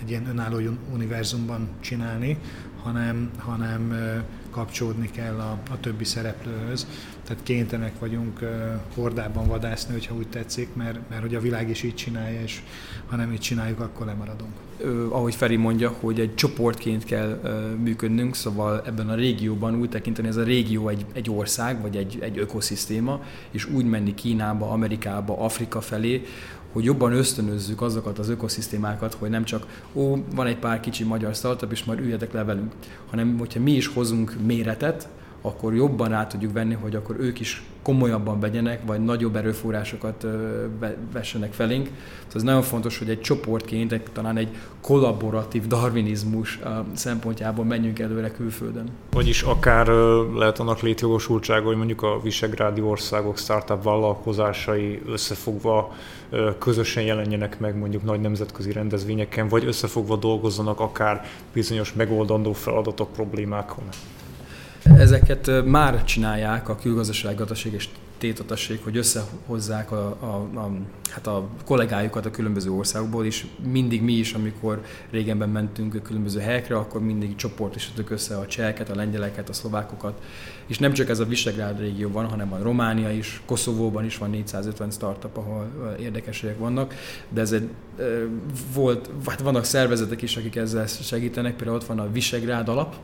egy 0.00 0.10
ilyen 0.10 0.28
önálló 0.28 0.78
univerzumban 0.92 1.68
csinálni, 1.80 2.38
hanem, 2.82 3.30
hanem 3.38 3.92
kapcsolódni 4.58 5.10
kell 5.10 5.38
a, 5.38 5.58
a 5.70 5.80
többi 5.80 6.04
szereplőhöz. 6.04 6.86
Tehát 7.24 7.42
kénytelenek 7.42 7.98
vagyunk 7.98 8.38
hordában 8.94 9.46
vadászni, 9.46 9.92
hogyha 9.92 10.14
úgy 10.14 10.28
tetszik, 10.28 10.74
mert, 10.74 10.98
mert 11.08 11.22
hogy 11.22 11.34
a 11.34 11.40
világ 11.40 11.70
is 11.70 11.82
így 11.82 11.94
csinálja, 11.94 12.40
és 12.40 12.62
ha 13.06 13.16
nem 13.16 13.32
így 13.32 13.40
csináljuk, 13.40 13.80
akkor 13.80 14.06
lemaradunk. 14.06 14.50
Ö, 14.80 15.06
ahogy 15.10 15.34
Feri 15.34 15.56
mondja, 15.56 15.94
hogy 16.00 16.20
egy 16.20 16.34
csoportként 16.34 17.04
kell 17.04 17.40
ö, 17.42 17.74
működnünk, 17.74 18.34
szóval 18.34 18.82
ebben 18.86 19.08
a 19.08 19.14
régióban 19.14 19.74
úgy 19.74 19.88
tekinteni, 19.88 20.28
ez 20.28 20.36
a 20.36 20.42
régió 20.42 20.88
egy, 20.88 21.06
egy 21.12 21.30
ország, 21.30 21.80
vagy 21.80 21.96
egy, 21.96 22.18
egy 22.20 22.38
ökoszisztéma, 22.38 23.22
és 23.50 23.64
úgy 23.70 23.84
menni 23.84 24.14
Kínába, 24.14 24.70
Amerikába, 24.70 25.38
Afrika 25.38 25.80
felé, 25.80 26.22
hogy 26.72 26.84
jobban 26.84 27.12
ösztönözzük 27.12 27.82
azokat 27.82 28.18
az 28.18 28.28
ökoszisztémákat, 28.28 29.14
hogy 29.14 29.30
nem 29.30 29.44
csak 29.44 29.66
ó, 29.92 30.16
van 30.34 30.46
egy 30.46 30.58
pár 30.58 30.80
kicsi 30.80 31.04
magyar 31.04 31.34
startup, 31.34 31.72
és 31.72 31.84
majd 31.84 32.00
üljetek 32.00 32.32
le 32.32 32.44
velünk, 32.44 32.72
hanem 33.10 33.38
hogyha 33.38 33.60
mi 33.60 33.72
is 33.72 33.86
hozunk 33.86 34.36
méretet, 34.46 35.08
akkor 35.42 35.74
jobban 35.74 36.08
rá 36.08 36.26
tudjuk 36.26 36.52
venni, 36.52 36.74
hogy 36.74 36.94
akkor 36.94 37.16
ők 37.18 37.40
is 37.40 37.62
komolyabban 37.82 38.40
vegyenek, 38.40 38.80
vagy 38.86 39.04
nagyobb 39.04 39.36
erőforrásokat 39.36 40.26
vessenek 41.12 41.52
felénk. 41.52 41.86
Szóval 41.86 42.32
ez 42.34 42.42
nagyon 42.42 42.62
fontos, 42.62 42.98
hogy 42.98 43.10
egy 43.10 43.20
csoportként, 43.20 43.92
egy, 43.92 44.02
talán 44.12 44.36
egy 44.36 44.48
kollaboratív 44.80 45.66
darwinizmus 45.66 46.58
szempontjából 46.92 47.64
menjünk 47.64 47.98
előre 47.98 48.30
külföldön. 48.30 48.88
Vagyis 49.10 49.42
akár 49.42 49.86
lehet 50.34 50.58
annak 50.58 50.80
létjogosultsága, 50.80 51.66
hogy 51.66 51.76
mondjuk 51.76 52.02
a 52.02 52.20
visegrádi 52.22 52.80
országok 52.80 53.38
startup 53.38 53.82
vállalkozásai 53.82 55.02
összefogva 55.06 55.94
közösen 56.58 57.02
jelenjenek 57.02 57.58
meg 57.58 57.78
mondjuk 57.78 58.02
nagy 58.02 58.20
nemzetközi 58.20 58.72
rendezvényeken, 58.72 59.48
vagy 59.48 59.64
összefogva 59.64 60.16
dolgozzanak 60.16 60.80
akár 60.80 61.24
bizonyos 61.52 61.92
megoldandó 61.92 62.52
feladatok, 62.52 63.12
problémákon. 63.12 63.84
Ezeket 64.98 65.64
már 65.64 66.04
csinálják 66.04 66.68
a 66.68 66.76
külgazdaság, 66.76 67.36
gazdaság 67.36 67.72
és 67.72 67.88
tétatassék, 68.18 68.84
hogy 68.84 68.96
összehozzák 68.96 69.92
a, 69.92 70.16
a, 70.20 70.58
a, 70.58 70.70
hát 71.10 71.26
a 71.26 71.48
kollégájukat 71.64 72.26
a 72.26 72.30
különböző 72.30 72.70
országokból, 72.70 73.24
és 73.24 73.46
mindig 73.72 74.02
mi 74.02 74.12
is, 74.12 74.32
amikor 74.32 74.82
régenben 75.10 75.48
mentünk 75.48 75.94
a 75.94 76.02
különböző 76.02 76.40
helyekre, 76.40 76.76
akkor 76.76 77.00
mindig 77.00 77.36
csoportosítottuk 77.36 78.10
össze 78.10 78.36
a 78.36 78.46
cseheket, 78.46 78.90
a 78.90 78.94
lengyeleket, 78.94 79.48
a 79.48 79.52
szlovákokat, 79.52 80.20
és 80.66 80.78
nem 80.78 80.92
csak 80.92 81.08
ez 81.08 81.18
a 81.18 81.24
Visegrád 81.24 81.80
régió 81.80 82.10
van, 82.10 82.26
hanem 82.26 82.48
van 82.48 82.62
Románia 82.62 83.10
is, 83.10 83.42
Koszovóban 83.46 84.04
is 84.04 84.18
van 84.18 84.30
450 84.30 84.90
startup, 84.90 85.36
ahol 85.36 85.96
érdekességek 86.00 86.58
vannak, 86.58 86.94
de 87.28 87.40
ez 87.40 87.52
egy, 87.52 87.68
volt, 88.74 89.10
hát 89.26 89.40
vannak 89.40 89.64
szervezetek 89.64 90.22
is, 90.22 90.36
akik 90.36 90.56
ezzel 90.56 90.86
segítenek, 90.86 91.56
például 91.56 91.76
ott 91.76 91.86
van 91.86 91.98
a 91.98 92.12
Visegrád 92.12 92.68
alap, 92.68 92.96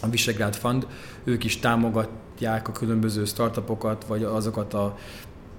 a 0.00 0.08
Visegrád 0.08 0.54
Fund, 0.54 0.86
ők 1.24 1.44
is 1.44 1.58
támogatják 1.58 2.68
a 2.68 2.72
különböző 2.72 3.24
startupokat, 3.24 4.04
vagy 4.04 4.22
azokat 4.22 4.74
a 4.74 4.96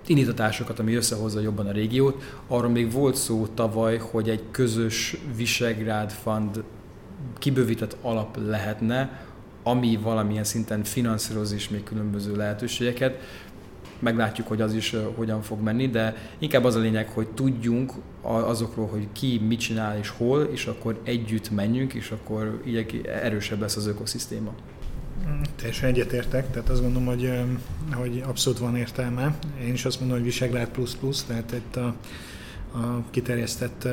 indítatásokat, 0.08 0.80
ami 0.80 0.96
összehozza 0.96 1.40
jobban 1.40 1.68
a 1.68 1.72
régiót. 1.72 2.24
Arról 2.48 2.72
még 2.72 2.92
volt 2.92 3.16
szó 3.16 3.48
tavaly, 3.48 3.98
hogy 3.98 4.30
egy 4.30 4.44
közös 4.52 5.18
Visegrád 5.36 6.12
Fund 6.12 6.64
kibővített 7.40 7.98
alap 8.02 8.38
lehetne, 8.46 9.26
ami 9.64 10.00
valamilyen 10.02 10.44
szinten 10.44 10.84
finanszíroz 10.84 11.52
is 11.52 11.70
még 11.70 11.84
különböző 11.84 12.36
lehetőségeket. 12.36 13.20
Meglátjuk, 14.02 14.48
hogy 14.48 14.62
az 14.62 14.74
is 14.74 14.96
hogyan 15.16 15.42
fog 15.42 15.62
menni, 15.62 15.90
de 15.90 16.16
inkább 16.40 16.64
az 16.64 16.76
a 16.76 16.80
lényeg, 16.80 17.10
hogy 17.10 17.28
tudjunk 17.28 17.94
azokról, 18.22 18.88
hogy 18.88 19.08
ki 19.12 19.42
mit 19.48 19.60
csinál 19.60 19.98
és 19.98 20.10
hol, 20.10 20.42
és 20.42 20.66
akkor 20.66 21.00
együtt 21.04 21.52
menjünk, 21.52 21.94
és 21.94 22.12
akkor 22.12 22.62
így 22.66 23.02
erősebb 23.06 23.60
lesz 23.60 23.76
az 23.76 23.88
ökoszisztéma. 23.88 24.54
Teljesen 25.56 25.90
egyetértek, 25.90 26.52
tehát 26.52 26.70
azt 26.70 26.82
gondolom, 26.82 27.08
hogy, 27.08 27.32
hogy 27.94 28.24
abszolút 28.28 28.60
van 28.60 28.76
értelme. 28.76 29.36
Én 29.66 29.74
is 29.74 29.86
azt 29.86 30.00
mondom, 30.00 30.18
hogy 30.18 30.26
Visegrád 30.26 30.68
plusz 30.68 30.96
plusz, 30.96 31.24
tehát 31.24 31.52
itt 31.52 31.76
a, 31.76 31.96
a 32.74 33.04
kiterjesztett 33.10 33.88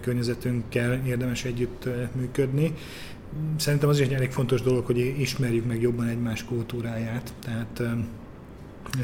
környezetünkkel 0.00 1.00
érdemes 1.06 1.44
együtt 1.44 1.88
működni. 2.16 2.74
Szerintem 3.56 3.88
az 3.88 3.98
is 3.98 4.06
egy 4.06 4.12
elég 4.12 4.30
fontos 4.30 4.62
dolog, 4.62 4.86
hogy 4.86 4.98
ismerjük 5.18 5.66
meg 5.66 5.80
jobban 5.80 6.06
egymás 6.06 6.44
kultúráját. 6.44 7.32
Tehát 7.44 7.82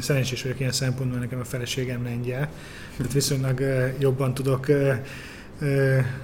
szerencsés 0.00 0.42
vagyok 0.42 0.60
ilyen 0.60 0.72
szempontból, 0.72 1.18
nekem 1.18 1.40
a 1.40 1.44
feleségem 1.44 2.04
lengyel, 2.04 2.48
tehát 2.96 3.12
viszonylag 3.12 3.62
jobban 3.98 4.34
tudok 4.34 4.66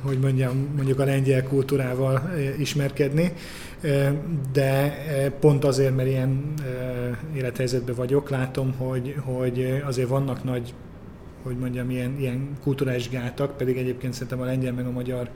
hogy 0.00 0.18
mondjam, 0.18 0.68
mondjuk 0.76 0.98
a 0.98 1.04
lengyel 1.04 1.42
kultúrával 1.42 2.30
ismerkedni, 2.58 3.32
de 4.52 4.94
pont 5.40 5.64
azért, 5.64 5.96
mert 5.96 6.08
ilyen 6.08 6.54
élethelyzetben 7.36 7.94
vagyok, 7.94 8.30
látom, 8.30 8.74
hogy, 8.76 9.14
hogy 9.20 9.82
azért 9.86 10.08
vannak 10.08 10.44
nagy, 10.44 10.74
hogy 11.42 11.56
mondjam, 11.56 11.90
ilyen, 11.90 12.16
ilyen 12.18 12.48
kulturális 12.62 13.08
gátak, 13.08 13.56
pedig 13.56 13.76
egyébként 13.76 14.12
szerintem 14.12 14.40
a 14.40 14.44
lengyel 14.44 14.72
meg 14.72 14.86
a 14.86 14.90
magyar 14.90 15.28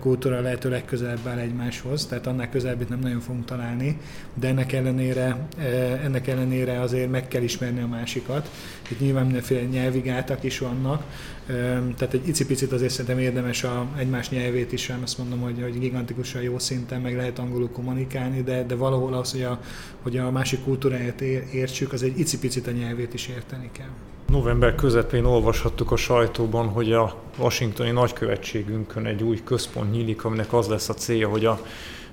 kultúra 0.00 0.40
lehető 0.40 0.68
legközelebb 0.68 1.26
áll 1.26 1.38
egymáshoz, 1.38 2.06
tehát 2.06 2.26
annál 2.26 2.50
közelebbit 2.50 2.88
nem 2.88 2.98
nagyon 2.98 3.20
fogunk 3.20 3.44
találni, 3.44 3.98
de 4.34 4.48
ennek 4.48 4.72
ellenére, 4.72 5.48
ennek 6.04 6.26
ellenére 6.28 6.80
azért 6.80 7.10
meg 7.10 7.28
kell 7.28 7.42
ismerni 7.42 7.80
a 7.80 7.86
másikat. 7.86 8.50
Itt 8.88 9.00
nyilván 9.00 9.24
mindenféle 9.24 9.62
nyelvi 9.62 10.00
gátak 10.00 10.44
is 10.44 10.58
vannak, 10.58 11.04
tehát 11.96 12.14
egy 12.14 12.28
icipicit 12.28 12.72
azért 12.72 12.90
szerintem 12.92 13.18
érdemes 13.18 13.64
a 13.64 13.86
egymás 13.96 14.30
nyelvét 14.30 14.72
is, 14.72 14.92
azt 15.02 15.18
mondom, 15.18 15.40
hogy, 15.40 15.62
hogy 15.62 15.78
gigantikusan 15.78 16.42
jó 16.42 16.58
szinten 16.58 17.00
meg 17.00 17.16
lehet 17.16 17.38
angolul 17.38 17.70
kommunikálni, 17.70 18.42
de, 18.42 18.64
de 18.64 18.74
valahol 18.74 19.14
az, 19.14 19.32
hogy 19.32 19.42
a, 19.42 19.60
hogy 20.02 20.16
a 20.16 20.30
másik 20.30 20.62
kultúráját 20.64 21.20
értsük, 21.20 21.92
az 21.92 22.02
egy 22.02 22.18
icipicit 22.18 22.66
a 22.66 22.70
nyelvét 22.70 23.14
is 23.14 23.28
érteni 23.28 23.70
kell. 23.72 23.90
November 24.30 24.74
közepén 24.74 25.24
olvashattuk 25.24 25.90
a 25.90 25.96
sajtóban, 25.96 26.68
hogy 26.68 26.92
a 26.92 27.14
washingtoni 27.38 27.90
nagykövetségünkön 27.90 29.06
egy 29.06 29.22
új 29.22 29.40
központ 29.44 29.92
nyílik, 29.92 30.24
aminek 30.24 30.52
az 30.52 30.68
lesz 30.68 30.88
a 30.88 30.94
célja, 30.94 31.28
hogy 31.28 31.44
a 31.44 31.60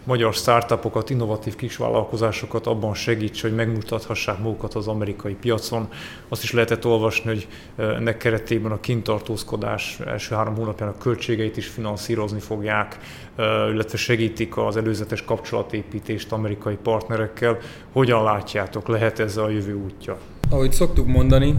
magyar 0.04 0.34
startupokat, 0.34 1.10
innovatív 1.10 1.56
kisvállalkozásokat 1.56 2.68
abban 2.68 2.94
segíts, 2.94 3.42
hogy 3.42 3.56
megmutathassák 3.56 4.40
magukat 4.40 4.74
az 4.74 4.88
amerikai 4.88 5.34
piacon. 5.34 5.88
Azt 6.28 6.44
is 6.44 6.52
lehetett 6.52 6.86
olvasni, 6.86 7.30
hogy 7.30 7.48
ennek 7.76 8.18
keretében 8.18 8.72
a 8.72 8.80
kintartózkodás 8.80 10.00
első 10.06 10.36
három 10.36 10.56
hónapjának 10.56 11.00
költségeit 11.00 11.58
is 11.58 11.68
finanszírozni 11.68 12.40
fogják, 12.40 12.98
illetve 13.72 13.98
segítik 13.98 14.58
az 14.58 14.78
előzetes 14.78 15.24
kapcsolatépítést 15.24 16.32
amerikai 16.32 16.78
partnerekkel. 16.84 17.58
Hogyan 17.92 18.24
látjátok, 18.24 18.88
lehet 18.88 19.20
ez 19.20 19.38
a 19.38 19.50
jövő 19.50 19.74
útja? 19.74 20.18
Ahogy 20.50 20.72
szoktuk 20.72 21.08
mondani, 21.08 21.56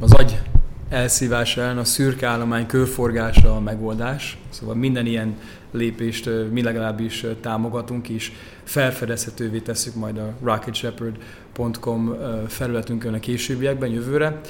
az 0.00 0.12
agy 0.12 0.40
elszívása 0.88 1.60
ellen 1.60 1.78
a 1.78 1.84
szürke 1.84 2.26
állomány 2.26 2.66
körforgása 2.66 3.56
a 3.56 3.60
megoldás. 3.60 4.38
Szóval 4.48 4.74
minden 4.74 5.06
ilyen 5.06 5.36
lépést 5.70 6.30
mi 6.50 6.62
legalábbis 6.62 7.26
támogatunk, 7.40 8.08
és 8.08 8.32
felfedezhetővé 8.62 9.58
tesszük 9.58 9.94
majd 9.94 10.18
a 10.18 10.32
rocketshepherd.com 10.42 12.16
felületünkön 12.46 13.14
a 13.14 13.18
későbbiekben, 13.18 13.90
jövőre. 13.90 14.40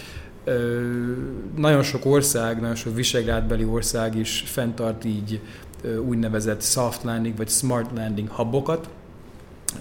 Nagyon 1.56 1.82
sok 1.82 2.06
ország, 2.06 2.60
nagyon 2.60 2.74
sok 2.74 2.94
visegrádbeli 2.94 3.64
ország 3.64 4.16
is 4.16 4.44
fenntart 4.46 5.04
így 5.04 5.40
úgynevezett 6.06 6.62
soft 6.62 7.02
landing 7.02 7.36
vagy 7.36 7.48
smart 7.48 7.90
landing 7.94 8.28
hubokat. 8.28 8.88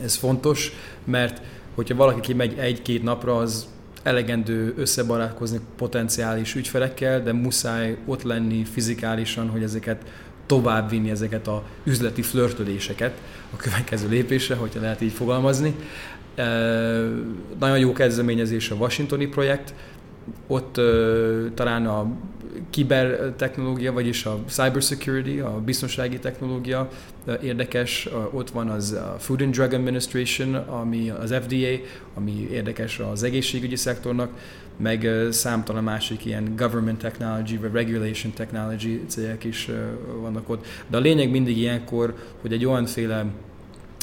Ez 0.04 0.16
fontos, 0.16 0.72
mert 1.04 1.42
hogyha 1.76 1.96
valaki 1.96 2.20
kimegy 2.20 2.58
egy-két 2.58 3.04
napra, 3.04 3.38
az 3.38 3.68
elegendő 4.08 4.74
összebarátkozni 4.78 5.60
potenciális 5.78 6.56
ügyfelekkel, 6.56 7.24
de 7.24 7.34
muszáj 7.34 7.98
ott 8.06 8.24
lenni 8.24 8.64
fizikálisan, 8.64 9.50
hogy 9.50 9.64
ezeket 9.64 10.02
továbbvinni 10.46 11.10
ezeket 11.10 11.48
a 11.48 11.64
üzleti 11.84 12.22
flörtöléseket 12.22 13.18
a 13.54 13.56
következő 13.56 14.10
lépésre, 14.10 14.56
hogyha 14.56 14.82
lehet 14.82 15.02
így 15.02 15.12
fogalmazni. 15.12 15.76
E, 16.36 16.44
nagyon 17.60 17.80
jó 17.80 17.94
kezdeményezés 17.94 18.70
a 18.70 18.76
Washingtoni 18.76 19.26
projekt, 19.28 19.74
ott 20.48 20.78
e, 20.78 20.82
talán 21.54 21.86
a 21.86 22.12
kibertechnológia, 22.70 23.94
vagyis 23.94 24.26
a 24.26 24.40
cybersecurity, 24.48 25.40
a 25.40 25.62
biztonsági 25.66 26.20
technológia 26.20 26.90
érdekes. 27.42 28.10
Ott 28.32 28.50
van 28.50 28.70
az 28.70 28.92
a 28.92 29.16
Food 29.20 29.42
and 29.42 29.54
Drug 29.54 29.74
Administration, 29.74 30.56
ami 30.56 31.10
az 31.10 31.34
FDA, 31.42 31.90
ami 32.14 32.48
érdekes 32.52 33.00
az 33.00 33.24
egészségügyi 33.24 33.76
szektornak, 33.76 34.30
meg 34.78 35.10
számtalan 35.30 35.84
másik 35.84 36.26
ilyen 36.26 36.56
government 36.56 36.98
technology 36.98 37.60
vagy 37.60 37.72
regulation 37.72 38.34
technology 38.34 39.02
cégek 39.08 39.44
is 39.44 39.70
vannak 40.22 40.50
ott. 40.50 40.66
De 40.88 40.98
a 40.98 41.00
lényeg 41.00 41.30
mindig 41.30 41.58
ilyenkor, 41.58 42.16
hogy 42.42 42.54
egy 42.54 42.66
olyanféle 42.66 43.26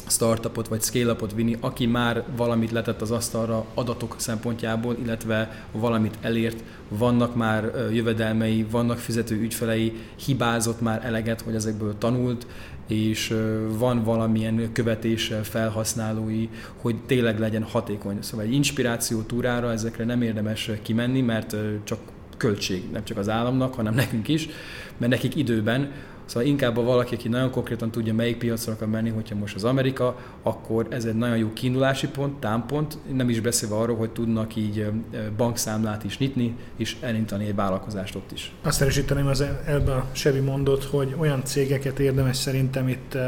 startupot 0.06 0.68
vagy 0.68 0.82
scale-upot 0.82 1.34
vinni, 1.34 1.56
aki 1.60 1.86
már 1.86 2.24
valamit 2.36 2.70
letett 2.70 3.00
az 3.00 3.10
asztalra 3.10 3.64
adatok 3.74 4.14
szempontjából, 4.18 4.96
illetve 5.02 5.66
valamit 5.72 6.18
elért, 6.20 6.64
vannak 6.88 7.34
már 7.34 7.72
jövedelmei, 7.92 8.66
vannak 8.70 8.98
fizető 8.98 9.40
ügyfelei, 9.40 9.92
hibázott 10.24 10.80
már 10.80 11.04
eleget, 11.04 11.40
hogy 11.40 11.54
ezekből 11.54 11.98
tanult, 11.98 12.46
és 12.88 13.34
van 13.78 14.02
valamilyen 14.02 14.72
követése 14.72 15.42
felhasználói, 15.42 16.48
hogy 16.76 16.96
tényleg 17.06 17.38
legyen 17.38 17.62
hatékony. 17.62 18.16
Szóval 18.20 18.46
egy 18.46 18.52
inspiráció 18.52 19.20
túrára 19.22 19.72
ezekre 19.72 20.04
nem 20.04 20.22
érdemes 20.22 20.70
kimenni, 20.82 21.20
mert 21.20 21.56
csak 21.84 21.98
költség, 22.36 22.82
nem 22.92 23.04
csak 23.04 23.16
az 23.16 23.28
államnak, 23.28 23.74
hanem 23.74 23.94
nekünk 23.94 24.28
is, 24.28 24.48
mert 24.96 25.12
nekik 25.12 25.36
időben 25.36 25.90
Szóval 26.24 26.48
inkább 26.48 26.76
a 26.76 26.82
valaki, 26.82 27.14
aki 27.14 27.28
nagyon 27.28 27.50
konkrétan 27.50 27.90
tudja, 27.90 28.14
melyik 28.14 28.38
piacra 28.38 28.72
akar 28.72 28.88
menni, 28.88 29.10
hogyha 29.10 29.34
most 29.34 29.54
az 29.54 29.64
Amerika, 29.64 30.16
akkor 30.42 30.86
ez 30.90 31.04
egy 31.04 31.14
nagyon 31.14 31.36
jó 31.36 31.52
kiindulási 31.52 32.08
pont, 32.08 32.40
támpont, 32.40 32.98
nem 33.12 33.28
is 33.28 33.40
beszélve 33.40 33.74
arról, 33.74 33.96
hogy 33.96 34.10
tudnak 34.10 34.56
így 34.56 34.90
bankszámlát 35.36 36.04
is 36.04 36.18
nyitni, 36.18 36.56
és 36.76 36.96
elindítani 37.00 37.46
egy 37.46 37.54
vállalkozást 37.54 38.14
ott 38.14 38.32
is. 38.32 38.52
Azt 38.62 38.80
erősíteném 38.80 39.26
az 39.26 39.44
ebbe 39.66 39.94
a 39.94 40.06
Sevi 40.12 40.40
mondott, 40.40 40.84
hogy 40.84 41.14
olyan 41.18 41.44
cégeket 41.44 41.98
érdemes 41.98 42.36
szerintem 42.36 42.88
itt 42.88 43.18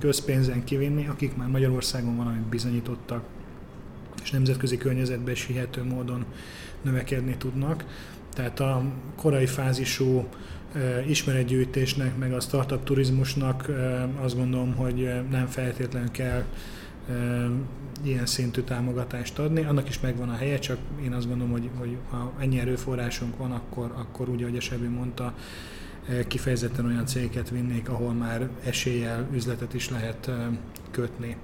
közpénzen 0.00 0.64
kivinni, 0.64 1.06
akik 1.06 1.36
már 1.36 1.48
Magyarországon 1.48 2.16
valamit 2.16 2.42
bizonyítottak, 2.42 3.22
és 4.22 4.30
nemzetközi 4.30 4.76
környezetben 4.76 5.32
is 5.32 5.46
hihető 5.46 5.84
módon 5.84 6.24
növekedni 6.82 7.36
tudnak. 7.36 7.84
Tehát 8.36 8.60
a 8.60 8.82
korai 9.16 9.46
fázisú 9.46 10.28
ismeretgyűjtésnek, 11.06 12.16
meg 12.18 12.32
a 12.32 12.40
startup 12.40 12.84
turizmusnak 12.84 13.70
azt 14.20 14.36
gondolom, 14.36 14.74
hogy 14.74 15.10
nem 15.30 15.46
feltétlenül 15.46 16.10
kell 16.10 16.44
ilyen 18.02 18.26
szintű 18.26 18.60
támogatást 18.60 19.38
adni. 19.38 19.64
Annak 19.64 19.88
is 19.88 20.00
megvan 20.00 20.28
a 20.28 20.34
helye, 20.34 20.58
csak 20.58 20.78
én 21.04 21.12
azt 21.12 21.28
gondolom, 21.28 21.52
hogy, 21.52 21.70
hogy 21.78 21.96
ha 22.10 22.32
ennyi 22.38 22.58
erőforrásunk 22.58 23.36
van, 23.36 23.52
akkor, 23.52 23.92
akkor 23.94 24.28
úgy, 24.28 24.42
ahogy 24.42 24.56
a 24.56 24.60
Sebi 24.60 24.86
mondta, 24.86 25.34
kifejezetten 26.28 26.86
olyan 26.86 27.06
cégeket 27.06 27.50
vinnék, 27.50 27.88
ahol 27.88 28.12
már 28.12 28.48
eséllyel 28.64 29.26
üzletet 29.32 29.74
is 29.74 29.90
lehet 29.90 30.30
kötni 30.90 31.36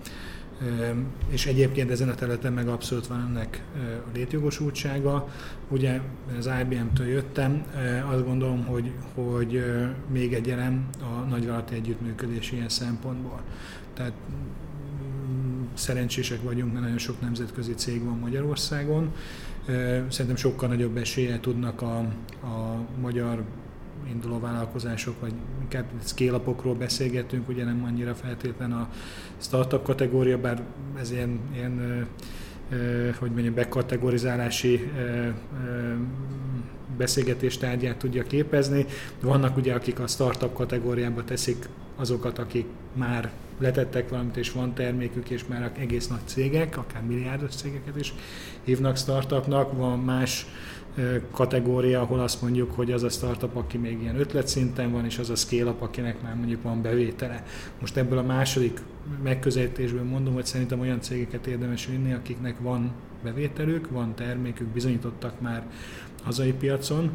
és 1.29 1.47
egyébként 1.47 1.91
ezen 1.91 2.09
a 2.09 2.15
területen 2.15 2.53
meg 2.53 2.69
abszolút 2.69 3.07
van 3.07 3.21
ennek 3.21 3.65
a 3.79 4.11
létjogosultsága. 4.15 5.29
Ugye 5.69 6.01
az 6.39 6.51
IBM-től 6.61 7.07
jöttem, 7.07 7.65
azt 8.11 8.25
gondolom, 8.25 8.65
hogy, 8.65 8.93
hogy 9.15 9.65
még 10.13 10.33
egy 10.33 10.51
elem 10.51 10.89
a 11.01 11.29
nagyvállalati 11.29 11.75
együttműködés 11.75 12.53
ilyen 12.53 12.69
szempontból. 12.69 13.41
Tehát 13.95 14.13
mm, 15.31 15.63
szerencsések 15.75 16.43
vagyunk, 16.43 16.73
mert 16.73 16.85
nagyon 16.85 16.99
sok 16.99 17.21
nemzetközi 17.21 17.75
cég 17.75 18.05
van 18.05 18.19
Magyarországon. 18.19 19.13
Szerintem 20.09 20.37
sokkal 20.37 20.69
nagyobb 20.69 20.97
esélye 20.97 21.41
tudnak 21.41 21.83
a, 21.83 21.99
a 22.43 22.87
magyar 23.01 23.45
induló 24.11 24.41
vállalkozások, 24.41 25.21
vagy 25.21 25.33
inkább 25.63 25.85
scale 26.05 26.41
beszélgetünk, 26.79 27.49
ugye 27.49 27.65
nem 27.65 27.85
annyira 27.85 28.15
feltétlen 28.15 28.73
a 28.73 28.89
startup 29.39 29.83
kategória, 29.83 30.39
bár 30.39 30.63
ez 30.99 31.11
ilyen, 31.11 31.41
ilyen 31.55 32.07
hogy 33.19 33.31
mondjam, 33.31 33.55
bekategorizálási 33.55 34.91
beszélgetés 36.97 37.59
tárgyát 37.59 37.97
tudja 37.97 38.23
képezni. 38.23 38.87
Vannak 39.21 39.57
ugye, 39.57 39.75
akik 39.75 40.01
a 40.01 40.07
startup 40.07 40.55
kategóriába 40.55 41.25
teszik 41.25 41.69
azokat, 41.97 42.39
akik 42.39 42.67
már 42.95 43.31
letettek 43.59 44.09
valamit, 44.09 44.37
és 44.37 44.53
van 44.53 44.75
termékük, 44.75 45.31
és 45.31 45.45
már 45.47 45.73
egész 45.79 46.09
nagy 46.09 46.27
cégek, 46.27 46.77
akár 46.77 47.03
milliárdos 47.03 47.55
cégeket 47.55 47.97
is 47.99 48.15
hívnak 48.65 48.97
startupnak, 48.97 49.77
van 49.77 49.99
más 49.99 50.47
kategória, 51.31 52.01
ahol 52.01 52.21
azt 52.21 52.43
mondjuk, 52.43 52.73
hogy 52.73 52.93
az 52.93 53.03
a 53.03 53.09
startup, 53.09 53.57
aki 53.57 53.79
még 53.79 54.03
ilyen 54.03 54.19
ötletszinten 54.19 54.93
van, 54.93 55.05
és 55.05 55.19
az 55.19 55.31
a 55.31 55.35
scale-up, 55.35 55.83
akinek 55.83 56.23
már 56.23 56.35
mondjuk 56.35 56.63
van 56.63 56.83
bevétele. 56.83 57.45
Most 57.81 57.97
ebből 57.97 58.19
a 58.19 58.23
második 58.23 58.81
megközelítésből 59.23 60.05
mondom, 60.05 60.35
hogy 60.35 60.47
szerintem 60.47 60.81
olyan 60.81 61.01
cégeket 61.01 61.47
érdemes 61.47 61.87
vinni, 61.87 62.13
akiknek 62.13 62.59
van 62.61 62.93
bevételük, 63.23 63.91
van 63.91 64.15
termékük, 64.15 64.67
bizonyítottak 64.67 65.41
már 65.41 65.67
hazai 66.23 66.53
piacon, 66.53 67.11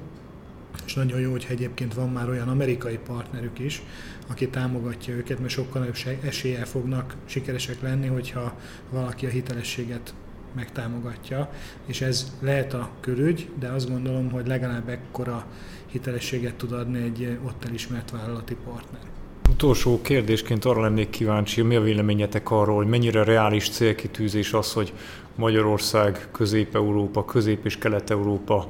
és 0.86 0.94
nagyon 0.94 1.20
jó, 1.20 1.32
hogy 1.32 1.46
egyébként 1.50 1.94
van 1.94 2.10
már 2.10 2.30
olyan 2.30 2.48
amerikai 2.48 2.98
partnerük 2.98 3.60
is, 3.60 3.82
aki 4.28 4.48
támogatja 4.48 5.14
őket, 5.14 5.40
mert 5.40 5.52
sokkal 5.52 5.82
nagyobb 5.82 6.24
eséllyel 6.24 6.66
fognak 6.66 7.16
sikeresek 7.26 7.82
lenni, 7.82 8.08
hogyha 8.08 8.54
valaki 8.92 9.26
a 9.26 9.30
hitelességet 9.30 10.14
megtámogatja, 10.56 11.50
és 11.86 12.02
ez 12.02 12.32
lehet 12.42 12.74
a 12.74 12.90
körügy, 13.00 13.50
de 13.60 13.68
azt 13.68 13.90
gondolom, 13.90 14.32
hogy 14.32 14.48
legalább 14.48 14.90
ekkora 14.90 15.46
hitelességet 15.86 16.56
tud 16.56 16.72
adni 16.72 17.02
egy 17.02 17.38
ott 17.46 17.66
elismert 17.66 18.12
vállalati 18.12 18.56
partner. 18.66 19.02
Utolsó 19.50 20.02
kérdésként 20.02 20.66
arra 20.66 20.82
lennék 20.82 21.10
kíváncsi, 21.10 21.62
mi 21.62 21.76
a 21.76 21.82
véleményetek 21.82 22.52
arról, 22.52 22.76
hogy 22.76 22.88
mennyire 22.88 23.24
reális 23.24 23.70
célkitűzés 23.70 24.54
az, 24.54 24.74
hogy 24.74 24.94
Magyarország, 25.38 26.28
Közép-Európa, 26.32 27.26
Közép- 27.26 27.66
és 27.66 27.78
Kelet-Európa 27.78 28.68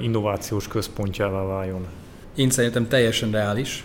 innovációs 0.00 0.68
központjává 0.68 1.42
váljon? 1.42 1.86
Én 2.34 2.50
szerintem 2.50 2.88
teljesen 2.88 3.30
reális. 3.30 3.84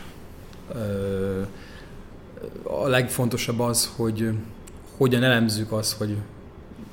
A 2.63 2.87
legfontosabb 2.87 3.59
az, 3.59 3.93
hogy 3.95 4.29
hogyan 4.97 5.23
elemzzük 5.23 5.71
azt, 5.71 5.97
hogy 5.97 6.17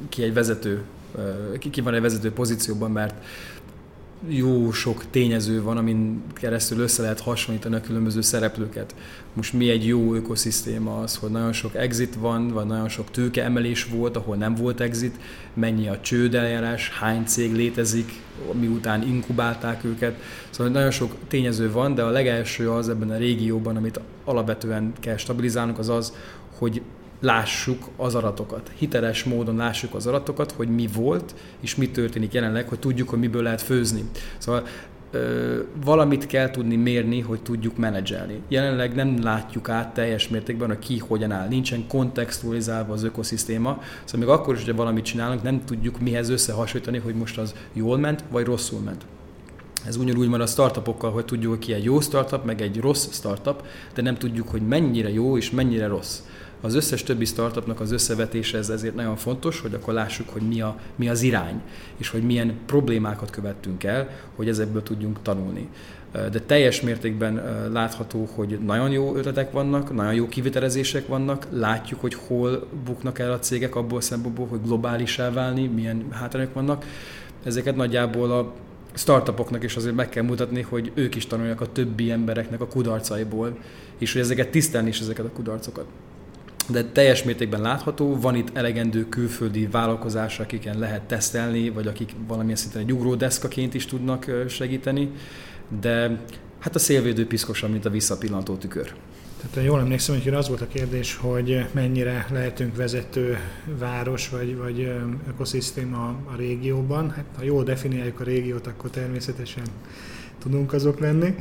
ki 0.09 0.23
egy 0.23 0.35
vezető, 0.35 0.85
ki 1.71 1.81
van 1.81 1.95
egy 1.95 2.01
vezető 2.01 2.33
pozícióban, 2.33 2.90
mert 2.90 3.14
jó 4.28 4.72
sok 4.72 5.04
tényező 5.11 5.62
van, 5.62 5.76
amin 5.76 6.22
keresztül 6.35 6.78
össze 6.78 7.02
lehet 7.02 7.20
hasonlítani 7.20 7.74
a 7.74 7.80
különböző 7.80 8.20
szereplőket. 8.20 8.94
Most 9.33 9.52
mi 9.52 9.70
egy 9.70 9.87
jó 9.87 10.14
ökoszisztéma 10.14 11.00
az, 11.00 11.16
hogy 11.16 11.30
nagyon 11.30 11.52
sok 11.52 11.74
exit 11.74 12.14
van, 12.14 12.48
vagy 12.48 12.66
nagyon 12.66 12.88
sok 12.88 13.11
tőkeemelés 13.11 13.85
volt, 13.85 14.16
ahol 14.16 14.37
nem 14.37 14.54
volt 14.54 14.80
exit, 14.80 15.16
mennyi 15.54 15.88
a 15.88 16.00
csődeljárás, 16.00 16.90
hány 16.90 17.24
cég 17.24 17.54
létezik, 17.54 18.12
miután 18.52 19.02
inkubálták 19.02 19.85
őket. 19.85 20.22
Szóval 20.50 20.72
nagyon 20.72 20.90
sok 20.90 21.14
tényező 21.28 21.72
van, 21.72 21.94
de 21.94 22.02
a 22.02 22.11
legelső 22.11 22.70
az 22.70 22.88
ebben 22.88 23.11
a 23.11 23.16
régióban, 23.16 23.76
amit 23.76 24.00
alapvetően 24.24 24.92
kell 25.00 25.16
stabilizálnunk, 25.16 25.78
az 25.78 25.88
az, 25.88 26.12
hogy 26.59 26.83
lássuk 27.20 27.88
az 27.96 28.14
aratokat. 28.14 28.70
Hiteles 28.78 29.24
módon 29.24 29.56
lássuk 29.56 29.94
az 29.94 30.06
aratokat, 30.06 30.52
hogy 30.52 30.68
mi 30.68 30.88
volt, 30.94 31.35
és 31.61 31.76
mi 31.76 31.90
történik 31.90 32.33
jelenleg, 32.33 32.68
hogy 32.68 32.78
tudjuk, 32.78 33.09
hogy 33.09 33.18
miből 33.18 33.42
lehet 33.42 33.62
főzni. 33.62 34.04
Szóval 34.38 34.66
ö, 35.11 35.59
valamit 35.85 36.26
kell 36.26 36.50
tudni 36.50 36.76
mérni, 36.76 37.20
hogy 37.20 37.42
tudjuk 37.42 37.76
menedzselni. 37.76 38.40
Jelenleg 38.48 38.94
nem 38.94 39.22
látjuk 39.22 39.68
át 39.68 39.94
teljes 39.94 40.28
mértékben, 40.28 40.68
hogy 40.68 40.78
ki 40.78 40.98
hogyan 40.98 41.33
áll. 41.33 41.48
Nincsen 41.48 41.87
kontextualizálva 41.88 42.92
az 42.92 43.02
ökoszisztéma, 43.02 43.83
szóval 44.04 44.26
még 44.26 44.38
akkor 44.38 44.54
is, 44.54 44.64
hogy 44.64 44.76
valamit 44.76 45.04
csinálunk, 45.04 45.42
nem 45.42 45.64
tudjuk 45.64 46.00
mihez 46.00 46.28
összehasonlítani, 46.28 46.98
hogy 46.98 47.14
most 47.14 47.38
az 47.38 47.54
jól 47.72 47.98
ment, 47.98 48.24
vagy 48.30 48.44
rosszul 48.44 48.80
ment. 48.80 49.04
Ez 49.87 49.96
ugyanúgy 49.96 50.28
van 50.28 50.40
a 50.40 50.46
startupokkal, 50.46 51.11
hogy 51.11 51.24
tudjuk, 51.24 51.50
hogy 51.50 51.64
ki 51.64 51.72
egy 51.72 51.85
jó 51.85 52.00
startup, 52.00 52.44
meg 52.44 52.61
egy 52.61 52.80
rossz 52.80 53.12
startup, 53.12 53.64
de 53.94 54.02
nem 54.02 54.16
tudjuk, 54.16 54.48
hogy 54.48 54.62
mennyire 54.62 55.12
jó 55.12 55.37
és 55.37 55.50
mennyire 55.50 55.87
rossz. 55.87 56.20
Az 56.61 56.75
összes 56.75 57.03
többi 57.03 57.25
startupnak 57.25 57.81
az 57.81 57.92
összevetése 57.92 58.59
ez 58.59 58.68
ezért 58.68 58.94
nagyon 58.94 59.16
fontos, 59.16 59.61
hogy 59.61 59.75
akkor 59.75 59.94
lássuk, 59.94 60.29
hogy 60.29 60.42
mi, 60.42 60.61
a, 60.61 60.77
mi 60.96 61.09
az 61.09 61.23
irány, 61.23 61.61
és 61.96 62.09
hogy 62.09 62.23
milyen 62.23 62.55
problémákat 62.66 63.31
követtünk 63.31 63.85
el, 63.85 64.09
hogy 64.37 64.49
ezekből 64.49 64.83
tudjunk 64.83 65.23
tanulni. 65.23 65.68
De 66.12 66.40
teljes 66.46 66.81
mértékben 66.81 67.42
látható, 67.73 68.29
hogy 68.35 68.59
nagyon 68.64 68.90
jó 68.90 69.16
ötletek 69.16 69.53
vannak, 69.53 69.94
nagyon 69.94 70.14
jó 70.14 70.29
kivitelezések 70.29 71.07
vannak, 71.07 71.46
látjuk, 71.51 72.01
hogy 72.01 72.14
hol 72.14 72.66
buknak 72.85 73.18
el 73.18 73.33
a 73.33 73.38
cégek 73.38 73.77
abból 73.77 74.01
szempontból, 74.01 74.46
hogy 74.46 74.61
globálisá 74.64 75.31
válni, 75.31 75.66
milyen 75.66 76.05
hátrányok 76.11 76.55
vannak. 76.55 76.85
Ezeket 77.44 77.77
nagyjából 77.77 78.31
a 78.31 78.53
startupoknak 78.94 79.62
is 79.64 79.77
azért 79.77 79.94
meg 79.94 80.09
kell 80.09 80.23
mutatni, 80.23 80.61
hogy 80.61 80.92
ők 80.94 81.14
is 81.14 81.27
tanulják 81.27 81.61
a 81.61 81.73
többi 81.73 82.11
embereknek 82.11 82.61
a 82.61 82.66
kudarcaiból, 82.66 83.59
és 83.99 84.12
hogy 84.12 84.23
ezeket 84.23 84.51
tisztelni 84.51 84.88
is 84.88 85.01
ezeket 85.01 85.25
a 85.25 85.31
kudarcokat 85.31 85.87
de 86.70 86.85
teljes 86.85 87.22
mértékben 87.22 87.61
látható, 87.61 88.20
van 88.20 88.35
itt 88.35 88.56
elegendő 88.56 89.09
külföldi 89.09 89.66
vállalkozás, 89.66 90.40
akiken 90.40 90.78
lehet 90.78 91.02
tesztelni, 91.02 91.70
vagy 91.70 91.87
akik 91.87 92.12
valamilyen 92.26 92.56
szinten 92.56 92.83
egy 92.83 92.92
ugródeszkaként 92.92 93.74
is 93.74 93.87
tudnak 93.87 94.30
segíteni, 94.48 95.11
de 95.80 96.20
hát 96.59 96.74
a 96.74 96.78
szélvédő 96.78 97.26
piszkosabb, 97.26 97.70
mint 97.70 97.85
a 97.85 97.90
visszapillantó 97.90 98.54
tükör. 98.56 98.94
Tehát 99.50 99.66
jól 99.68 99.80
emlékszem, 99.80 100.20
hogy 100.22 100.35
az 100.35 100.48
volt 100.48 100.61
a 100.61 100.68
kérdés, 100.68 101.16
hogy 101.16 101.66
mennyire 101.72 102.26
lehetünk 102.33 102.76
vezető 102.76 103.38
város 103.78 104.28
vagy, 104.28 104.56
vagy 104.56 104.92
ökoszisztéma 105.28 106.06
a 106.06 106.37
régióban. 106.37 107.11
Hát, 107.11 107.24
ha 107.37 107.44
jól 107.44 107.64
definiáljuk 107.64 108.20
a 108.20 108.24
régiót, 108.24 108.66
akkor 108.66 108.90
természetesen 108.90 109.64
tudunk 110.38 110.72
azok 110.72 111.00
lenni. 111.00 111.35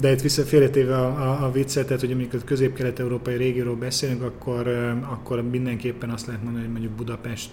De 0.00 0.12
itt 0.12 0.20
vissza 0.20 0.42
félretéve 0.42 0.96
a, 0.96 1.06
a, 1.06 1.44
a 1.44 1.52
viccet, 1.52 1.86
tehát 1.86 2.00
hogy 2.00 2.12
amikor 2.12 2.44
közép-kelet-európai 2.44 3.36
régióról 3.36 3.76
beszélünk, 3.76 4.22
akkor, 4.22 4.68
akkor 5.02 5.42
mindenképpen 5.42 6.10
azt 6.10 6.26
lehet 6.26 6.42
mondani, 6.42 6.64
hogy 6.64 6.72
mondjuk 6.72 6.92
Budapest, 6.92 7.50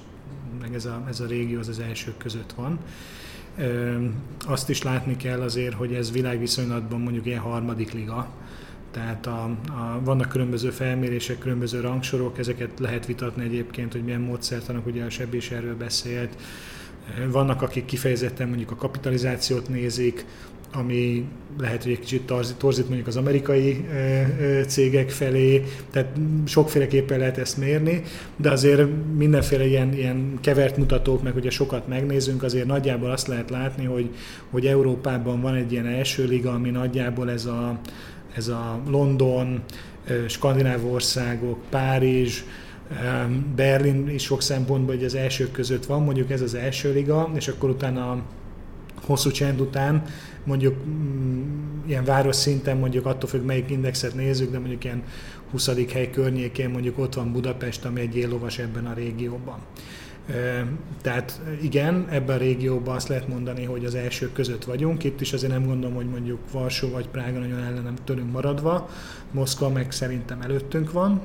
meg 0.61 0.73
ez 0.73 0.85
a, 0.85 1.03
ez 1.07 1.19
a 1.19 1.25
régió 1.25 1.59
az 1.59 1.67
az 1.67 1.79
elsők 1.79 2.17
között 2.17 2.53
van. 2.55 2.79
Azt 4.45 4.69
is 4.69 4.83
látni 4.83 5.15
kell 5.15 5.41
azért, 5.41 5.73
hogy 5.73 5.93
ez 5.93 6.11
világviszonylatban 6.11 7.01
mondjuk 7.01 7.25
ilyen 7.25 7.39
harmadik 7.39 7.93
liga, 7.93 8.29
tehát 8.91 9.25
a, 9.25 9.43
a, 9.67 10.01
vannak 10.03 10.29
különböző 10.29 10.69
felmérések, 10.69 11.37
különböző 11.37 11.79
rangsorok, 11.79 12.39
ezeket 12.39 12.79
lehet 12.79 13.05
vitatni 13.05 13.43
egyébként, 13.43 13.91
hogy 13.91 14.03
milyen 14.03 14.21
módszertanak, 14.21 14.85
ugye 14.85 15.03
a 15.03 15.09
Sebb 15.09 15.33
is 15.33 15.51
erről 15.51 15.75
beszélt. 15.75 16.35
Vannak, 17.31 17.61
akik 17.61 17.85
kifejezetten 17.85 18.47
mondjuk 18.47 18.71
a 18.71 18.75
kapitalizációt 18.75 19.69
nézik, 19.69 20.25
ami 20.77 21.25
lehet, 21.57 21.83
hogy 21.83 21.91
egy 21.91 21.99
kicsit 21.99 22.31
torzít 22.57 22.85
mondjuk 22.85 23.07
az 23.07 23.17
amerikai 23.17 23.85
cégek 24.67 25.09
felé, 25.09 25.63
tehát 25.91 26.17
sokféleképpen 26.45 27.19
lehet 27.19 27.37
ezt 27.37 27.57
mérni, 27.57 28.01
de 28.37 28.49
azért 28.49 28.87
mindenféle 29.17 29.65
ilyen, 29.67 29.93
ilyen 29.93 30.37
kevert 30.41 30.77
mutatók, 30.77 31.23
meg 31.23 31.35
ugye 31.35 31.49
sokat 31.49 31.87
megnézünk, 31.87 32.43
azért 32.43 32.65
nagyjából 32.65 33.11
azt 33.11 33.27
lehet 33.27 33.49
látni, 33.49 33.85
hogy, 33.85 34.09
hogy 34.49 34.65
Európában 34.65 35.41
van 35.41 35.55
egy 35.55 35.71
ilyen 35.71 35.85
első 35.85 36.25
liga, 36.25 36.53
ami 36.53 36.69
nagyjából 36.69 37.31
ez 37.31 37.45
a, 37.45 37.79
ez 38.35 38.47
a 38.47 38.81
London, 38.87 39.63
skandináv 40.27 40.91
országok, 40.91 41.59
Párizs, 41.69 42.43
Berlin 43.55 44.09
is 44.09 44.23
sok 44.23 44.41
szempontból 44.41 44.95
hogy 44.95 45.03
az 45.03 45.15
elsők 45.15 45.51
között 45.51 45.85
van, 45.85 46.03
mondjuk 46.03 46.31
ez 46.31 46.41
az 46.41 46.53
első 46.53 46.93
liga, 46.93 47.31
és 47.35 47.47
akkor 47.47 47.69
utána 47.69 48.21
hosszú 49.05 49.31
csend 49.31 49.61
után 49.61 50.03
mondjuk 50.45 50.85
mm, 50.85 51.43
ilyen 51.85 52.03
város 52.03 52.35
szinten, 52.35 52.77
mondjuk 52.77 53.05
attól 53.05 53.29
függ, 53.29 53.45
melyik 53.45 53.69
indexet 53.69 54.15
nézzük, 54.15 54.51
de 54.51 54.59
mondjuk 54.59 54.83
ilyen 54.83 55.03
20. 55.51 55.69
hely 55.91 56.09
környékén 56.09 56.69
mondjuk 56.69 56.99
ott 56.99 57.13
van 57.13 57.31
Budapest, 57.31 57.85
ami 57.85 58.01
egy 58.01 58.15
éllovas 58.15 58.59
ebben 58.59 58.85
a 58.85 58.93
régióban. 58.93 59.57
Tehát 61.01 61.41
igen, 61.61 62.05
ebben 62.09 62.35
a 62.35 62.39
régióban 62.39 62.95
azt 62.95 63.07
lehet 63.07 63.27
mondani, 63.27 63.63
hogy 63.63 63.85
az 63.85 63.95
elsők 63.95 64.33
között 64.33 64.63
vagyunk. 64.63 65.03
Itt 65.03 65.21
is 65.21 65.33
azért 65.33 65.51
nem 65.51 65.65
gondolom, 65.65 65.95
hogy 65.95 66.09
mondjuk 66.09 66.39
Varsó 66.51 66.89
vagy 66.89 67.07
Prága 67.07 67.39
nagyon 67.39 67.59
ellenem 67.59 67.95
tőlünk 68.03 68.31
maradva. 68.31 68.89
Moszkva 69.31 69.69
meg 69.69 69.91
szerintem 69.91 70.41
előttünk 70.41 70.91
van 70.91 71.21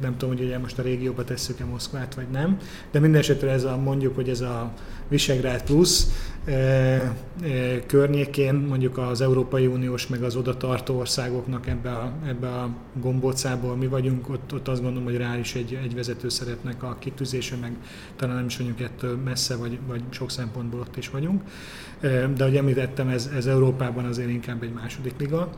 nem 0.00 0.16
tudom, 0.16 0.36
hogy 0.36 0.44
ugye 0.44 0.58
most 0.58 0.78
a 0.78 0.82
régióba 0.82 1.24
tesszük-e 1.24 1.64
Moszkvát, 1.64 2.14
vagy 2.14 2.28
nem, 2.32 2.58
de 2.90 3.00
minden 3.00 3.20
esetre 3.20 3.50
ez 3.50 3.64
a, 3.64 3.76
mondjuk, 3.76 4.14
hogy 4.14 4.28
ez 4.28 4.40
a 4.40 4.72
Visegrád 5.08 5.62
plusz 5.62 6.06
környékén 7.86 8.54
mondjuk 8.54 8.98
az 8.98 9.20
Európai 9.20 9.66
Uniós 9.66 10.06
meg 10.06 10.22
az 10.22 10.36
oda 10.36 10.56
tartó 10.56 10.98
országoknak 10.98 11.66
ebbe 11.66 11.90
a, 11.90 12.12
ebbe 12.26 12.48
a 12.48 12.70
gombócából 13.00 13.76
mi 13.76 13.86
vagyunk, 13.86 14.28
ott, 14.28 14.54
ott 14.54 14.68
azt 14.68 14.82
gondolom, 14.82 15.04
hogy 15.04 15.16
rá 15.16 15.38
is 15.38 15.54
egy, 15.54 15.78
egy 15.82 15.94
vezető 15.94 16.28
szeretnek 16.28 16.82
a 16.82 16.96
kitűzése, 16.98 17.56
meg 17.56 17.72
talán 18.16 18.36
nem 18.36 18.46
is 18.46 18.56
vagyunk 18.56 18.80
ettől 18.80 19.16
messze, 19.16 19.56
vagy, 19.56 19.78
vagy 19.86 20.02
sok 20.10 20.30
szempontból 20.30 20.80
ott 20.80 20.96
is 20.96 21.10
vagyunk. 21.10 21.42
De 22.00 22.44
ahogy 22.44 22.56
említettem, 22.56 23.08
ez, 23.08 23.30
ez 23.36 23.46
Európában 23.46 24.04
azért 24.04 24.30
inkább 24.30 24.62
egy 24.62 24.72
második 24.72 25.14
liga 25.18 25.50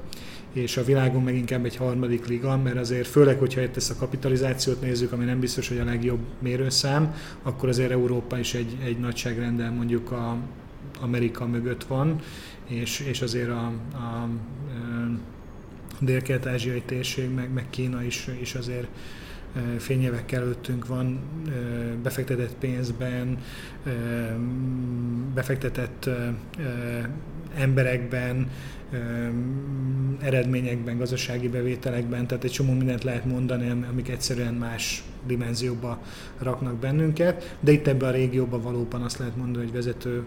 és 0.53 0.77
a 0.77 0.85
világon 0.85 1.23
meg 1.23 1.37
inkább 1.37 1.65
egy 1.65 1.77
harmadik 1.77 2.27
liga, 2.27 2.57
mert 2.57 2.77
azért 2.77 3.07
főleg, 3.07 3.39
hogyha 3.39 3.61
itt 3.61 3.77
ezt 3.77 3.91
a 3.91 3.97
kapitalizációt 3.99 4.81
nézzük, 4.81 5.13
ami 5.13 5.25
nem 5.25 5.41
biztos, 5.41 5.69
hogy 5.69 5.79
a 5.79 5.85
legjobb 5.85 6.21
mérőszám, 6.39 7.15
akkor 7.43 7.69
azért 7.69 7.91
Európa 7.91 8.39
is 8.39 8.55
egy, 8.55 8.77
egy 8.85 8.99
nagyságrendel 8.99 9.71
mondjuk 9.73 10.11
a 10.11 10.37
Amerika 11.01 11.47
mögött 11.47 11.85
van, 11.85 12.21
és, 12.67 13.01
és 13.01 13.23
azért 13.23 13.51
a, 13.51 13.73
a, 13.93 14.29
dél-kelet-ázsiai 16.01 16.83
térség, 16.87 17.31
meg, 17.35 17.53
meg 17.53 17.67
Kína 17.71 18.03
is, 18.03 18.29
is 18.41 18.55
azért 18.55 18.87
fényévek 19.79 20.33
előttünk 20.33 20.87
van, 20.87 21.21
befektetett 22.03 22.55
pénzben, 22.55 23.39
befektetett 25.35 26.11
emberekben, 27.55 28.51
eredményekben, 30.21 30.99
gazdasági 30.99 31.49
bevételekben, 31.49 32.27
tehát 32.27 32.45
egy 32.45 32.51
csomó 32.51 32.73
mindent 32.73 33.05
lehet 33.05 33.25
mondani, 33.25 33.71
amik 33.91 34.09
egyszerűen 34.09 34.55
más 34.55 35.03
dimenzióba 35.27 35.99
raknak 36.39 36.75
bennünket, 36.75 37.57
de 37.61 37.73
itt 37.73 37.87
ebben 37.87 38.09
a 38.09 38.13
régióban 38.13 38.63
valóban 38.63 39.03
azt 39.03 39.19
lehet 39.19 39.37
mondani, 39.37 39.65
hogy 39.65 39.75
vezető 39.75 40.25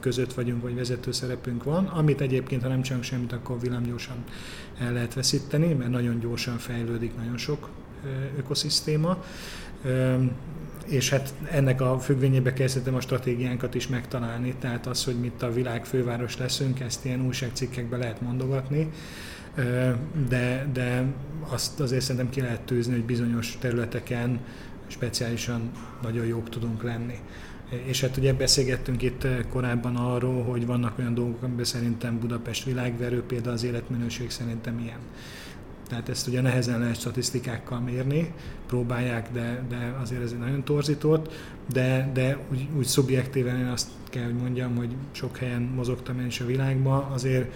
között 0.00 0.32
vagyunk, 0.32 0.62
vagy 0.62 0.74
vezető 0.74 1.12
szerepünk 1.12 1.64
van, 1.64 1.86
amit 1.86 2.20
egyébként, 2.20 2.62
ha 2.62 2.68
nem 2.68 2.82
csinálunk 2.82 3.06
semmit, 3.06 3.32
akkor 3.32 3.60
villámgyorsan 3.60 4.16
el 4.78 4.92
lehet 4.92 5.14
veszíteni, 5.14 5.72
mert 5.72 5.90
nagyon 5.90 6.18
gyorsan 6.18 6.58
fejlődik 6.58 7.16
nagyon 7.16 7.36
sok 7.36 7.68
ökoszisztéma. 8.38 9.24
És 10.86 11.10
hát 11.10 11.34
ennek 11.50 11.80
a 11.80 11.98
függvényébe 11.98 12.52
kezdtem 12.52 12.94
a 12.94 13.00
stratégiánkat 13.00 13.74
is 13.74 13.88
megtalálni, 13.88 14.54
tehát 14.58 14.86
az, 14.86 15.04
hogy 15.04 15.14
mit 15.20 15.42
a 15.42 15.52
világ 15.52 15.84
főváros 15.84 16.36
leszünk, 16.36 16.80
ezt 16.80 17.04
ilyen 17.04 17.26
újságcikkekbe 17.26 17.96
lehet 17.96 18.20
mondogatni, 18.20 18.90
de, 20.28 20.68
de 20.72 21.04
azt 21.48 21.80
azért 21.80 22.02
szerintem 22.02 22.30
ki 22.30 22.40
lehet 22.40 22.60
tűzni, 22.60 22.92
hogy 22.92 23.04
bizonyos 23.04 23.56
területeken 23.60 24.40
speciálisan 24.86 25.70
nagyon 26.02 26.26
jók 26.26 26.48
tudunk 26.48 26.82
lenni. 26.82 27.18
És 27.84 28.00
hát 28.00 28.16
ugye 28.16 28.32
beszélgettünk 28.32 29.02
itt 29.02 29.26
korábban 29.50 29.96
arról, 29.96 30.42
hogy 30.42 30.66
vannak 30.66 30.98
olyan 30.98 31.14
dolgok, 31.14 31.42
amiben 31.42 31.64
szerintem 31.64 32.18
Budapest 32.18 32.64
világverő, 32.64 33.22
például 33.22 33.54
az 33.54 33.64
életminőség 33.64 34.30
szerintem 34.30 34.78
ilyen. 34.78 34.98
Tehát 35.88 36.08
ezt 36.08 36.26
ugye 36.26 36.40
nehezen 36.40 36.78
lehet 36.78 37.00
statisztikákkal 37.00 37.80
mérni, 37.80 38.32
próbálják, 38.66 39.32
de, 39.32 39.62
de 39.68 39.96
azért 40.02 40.22
ez 40.22 40.32
egy 40.32 40.38
nagyon 40.38 40.64
torzított, 40.64 41.32
de, 41.72 42.10
de 42.14 42.38
úgy, 42.50 42.68
úgy 42.76 42.84
szubjektíven 42.84 43.58
én 43.58 43.66
azt 43.66 43.88
kell, 44.10 44.24
hogy 44.24 44.34
mondjam, 44.34 44.76
hogy 44.76 44.94
sok 45.12 45.36
helyen 45.36 45.62
mozogtam 45.62 46.20
én 46.20 46.26
is 46.26 46.40
a 46.40 46.46
világban, 46.46 47.12
azért 47.12 47.54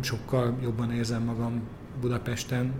sokkal 0.00 0.56
jobban 0.62 0.92
érzem 0.92 1.22
magam 1.22 1.60
Budapesten, 2.00 2.72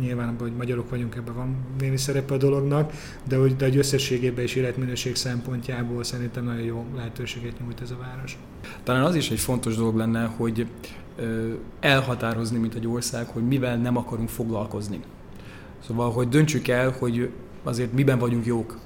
nyilván, 0.00 0.36
hogy 0.38 0.52
magyarok 0.56 0.90
vagyunk, 0.90 1.14
ebben 1.14 1.34
van 1.34 1.56
némi 1.78 1.96
szerepe 1.96 2.34
a 2.34 2.36
dolognak, 2.36 2.92
de 3.28 3.36
hogy, 3.36 3.56
de 3.56 3.64
hogy 3.64 3.76
összességében 3.76 4.44
és 4.44 4.54
életminőség 4.54 5.14
szempontjából 5.14 6.04
szerintem 6.04 6.44
nagyon 6.44 6.62
jó 6.62 6.84
lehetőséget 6.94 7.60
nyújt 7.60 7.80
ez 7.80 7.90
a 7.90 7.96
város. 8.00 8.38
Talán 8.82 9.04
az 9.04 9.14
is 9.14 9.30
egy 9.30 9.38
fontos 9.38 9.76
dolog 9.76 9.96
lenne, 9.96 10.24
hogy 10.24 10.66
elhatározni, 11.80 12.58
mint 12.58 12.74
egy 12.74 12.86
ország, 12.86 13.26
hogy 13.26 13.46
mivel 13.46 13.76
nem 13.76 13.96
akarunk 13.96 14.28
foglalkozni. 14.28 15.00
Szóval, 15.86 16.12
hogy 16.12 16.28
döntsük 16.28 16.68
el, 16.68 16.94
hogy 16.98 17.30
azért 17.62 17.92
miben 17.92 18.18
vagyunk 18.18 18.46
jók. 18.46 18.78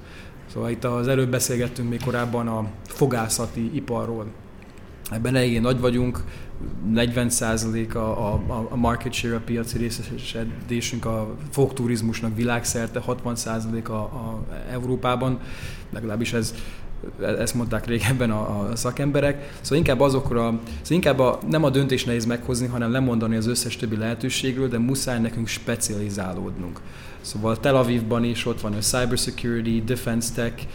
Szóval 0.53 0.69
itt 0.69 0.83
az 0.83 1.07
előbb 1.07 1.29
beszélgettünk 1.29 1.89
még 1.89 2.03
korábban 2.03 2.47
a 2.47 2.67
fogászati 2.83 3.75
iparról. 3.75 4.25
Ebben 5.11 5.35
eléggé 5.35 5.57
nagy 5.57 5.79
vagyunk, 5.79 6.23
40% 6.93 7.93
a, 7.93 7.97
a, 7.97 8.67
a 8.69 8.75
market 8.75 9.13
share, 9.13 9.35
a 9.35 9.39
piaci 9.39 9.77
részesedésünk 9.77 11.05
a 11.05 11.35
fogturizmusnak 11.51 12.35
világszerte, 12.35 13.01
60% 13.07 13.87
a, 13.87 13.93
a 13.93 14.43
Európában, 14.71 15.39
legalábbis 15.89 16.33
ez 16.33 16.53
ezt 17.19 17.53
mondták 17.53 17.85
régebben 17.85 18.31
a, 18.31 18.69
a 18.69 18.75
szakemberek. 18.75 19.51
Szóval 19.61 19.77
inkább 19.77 19.99
azokra, 19.99 20.39
szóval 20.41 20.61
inkább 20.87 21.19
a, 21.19 21.39
nem 21.49 21.63
a 21.63 21.69
döntés 21.69 22.03
nehéz 22.03 22.25
meghozni, 22.25 22.67
hanem 22.67 22.91
lemondani 22.91 23.35
az 23.35 23.47
összes 23.47 23.75
többi 23.75 23.95
lehetőségről, 23.95 24.67
de 24.67 24.77
muszáj 24.77 25.19
nekünk 25.19 25.47
specializálódnunk. 25.47 26.79
Szóval 27.21 27.59
Tel 27.59 27.75
Avivban 27.75 28.23
is 28.23 28.45
ott 28.45 28.61
van 28.61 28.73
a 28.73 28.77
cybersecurity, 28.77 29.83
defense 29.85 30.33
tech, 30.33 30.67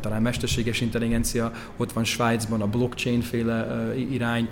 talán 0.00 0.22
mesterséges 0.22 0.80
intelligencia, 0.80 1.52
ott 1.76 1.92
van 1.92 2.04
Svájcban 2.04 2.60
a 2.60 2.66
blockchain 2.66 3.20
féle 3.20 3.88
irány, 4.10 4.48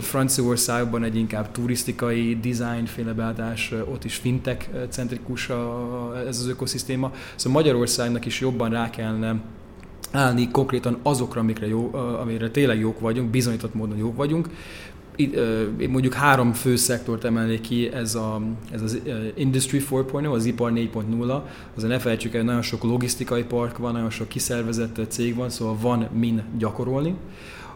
Franciaországban 0.00 1.04
egy 1.04 1.16
inkább 1.16 1.50
turisztikai 1.50 2.38
design 2.40 2.84
féle 2.84 3.12
beállítás, 3.12 3.72
ott 3.90 4.04
is 4.04 4.14
fintech 4.14 4.68
centrikus 4.88 5.48
ez 6.28 6.38
az 6.38 6.48
ökoszisztéma. 6.48 7.12
Szóval 7.34 7.62
Magyarországnak 7.62 8.26
is 8.26 8.40
jobban 8.40 8.70
rá 8.70 8.90
kellene 8.90 9.40
állni 10.12 10.50
konkrétan 10.50 10.98
azokra, 11.02 11.40
amikre, 11.40 11.66
jó, 11.66 11.94
amire 11.94 12.50
tényleg 12.50 12.78
jók 12.78 13.00
vagyunk, 13.00 13.30
bizonyított 13.30 13.74
módon 13.74 13.96
jók 13.96 14.16
vagyunk. 14.16 14.48
Én 15.78 15.90
mondjuk 15.90 16.14
három 16.14 16.52
fő 16.52 16.76
szektort 16.76 17.24
emelnék 17.24 17.60
ki, 17.60 17.92
ez, 17.92 18.14
a, 18.14 18.40
ez 18.70 18.82
az 18.82 19.00
Industry 19.34 19.84
4.0, 19.90 20.32
az 20.32 20.44
ipar 20.44 20.72
4.0, 20.72 21.40
azon 21.76 21.90
ne 21.90 21.98
felejtsük 21.98 22.34
el, 22.34 22.42
nagyon 22.42 22.62
sok 22.62 22.82
logisztikai 22.82 23.42
park 23.42 23.78
van, 23.78 23.92
nagyon 23.92 24.10
sok 24.10 24.28
kiszervezett 24.28 25.00
cég 25.08 25.34
van, 25.34 25.50
szóval 25.50 25.76
van 25.80 26.08
min 26.12 26.42
gyakorolni. 26.58 27.14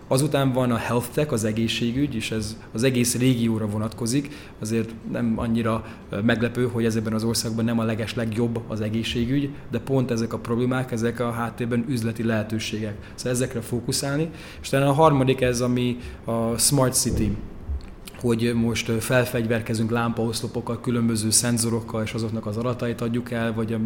Azután 0.09 0.52
van 0.52 0.70
a 0.70 0.76
health 0.76 1.09
tech, 1.09 1.32
az 1.32 1.44
egészségügy, 1.44 2.14
és 2.14 2.30
ez 2.30 2.57
az 2.72 2.82
egész 2.82 3.18
régióra 3.18 3.66
vonatkozik. 3.66 4.30
Azért 4.61 4.94
nem 5.12 5.34
annyira 5.36 5.84
meglepő, 6.22 6.66
hogy 6.66 6.84
ezekben 6.84 7.12
az 7.12 7.24
országban 7.24 7.64
nem 7.64 7.78
a 7.78 7.84
leges 7.84 8.14
legjobb 8.14 8.61
az 8.68 8.80
egészségügy, 8.80 9.50
de 9.70 9.78
pont 9.78 10.11
ezek 10.11 10.32
a 10.32 10.38
problémák, 10.38 10.92
ezek 10.92 11.20
a 11.20 11.30
háttérben 11.30 11.84
üzleti 11.88 12.22
lehetőségek. 12.22 12.96
Szóval 13.14 13.32
ezekre 13.32 13.61
fókuszálni. 13.61 14.30
És 14.61 14.68
talán 14.68 14.88
a 14.88 14.92
harmadik 14.92 15.40
ez, 15.40 15.61
ami 15.61 15.96
a 16.24 16.59
Smart 16.59 16.94
City 16.94 17.36
hogy 18.25 18.53
most 18.55 18.91
felfegyverkezünk 19.01 19.91
lámpaoszlopokkal, 19.91 20.81
különböző 20.81 21.31
szenzorokkal, 21.31 22.03
és 22.03 22.12
azoknak 22.12 22.47
az 22.47 22.57
adatait 22.57 23.01
adjuk 23.01 23.31
el, 23.31 23.53
vagy 23.53 23.72
a 23.72 23.79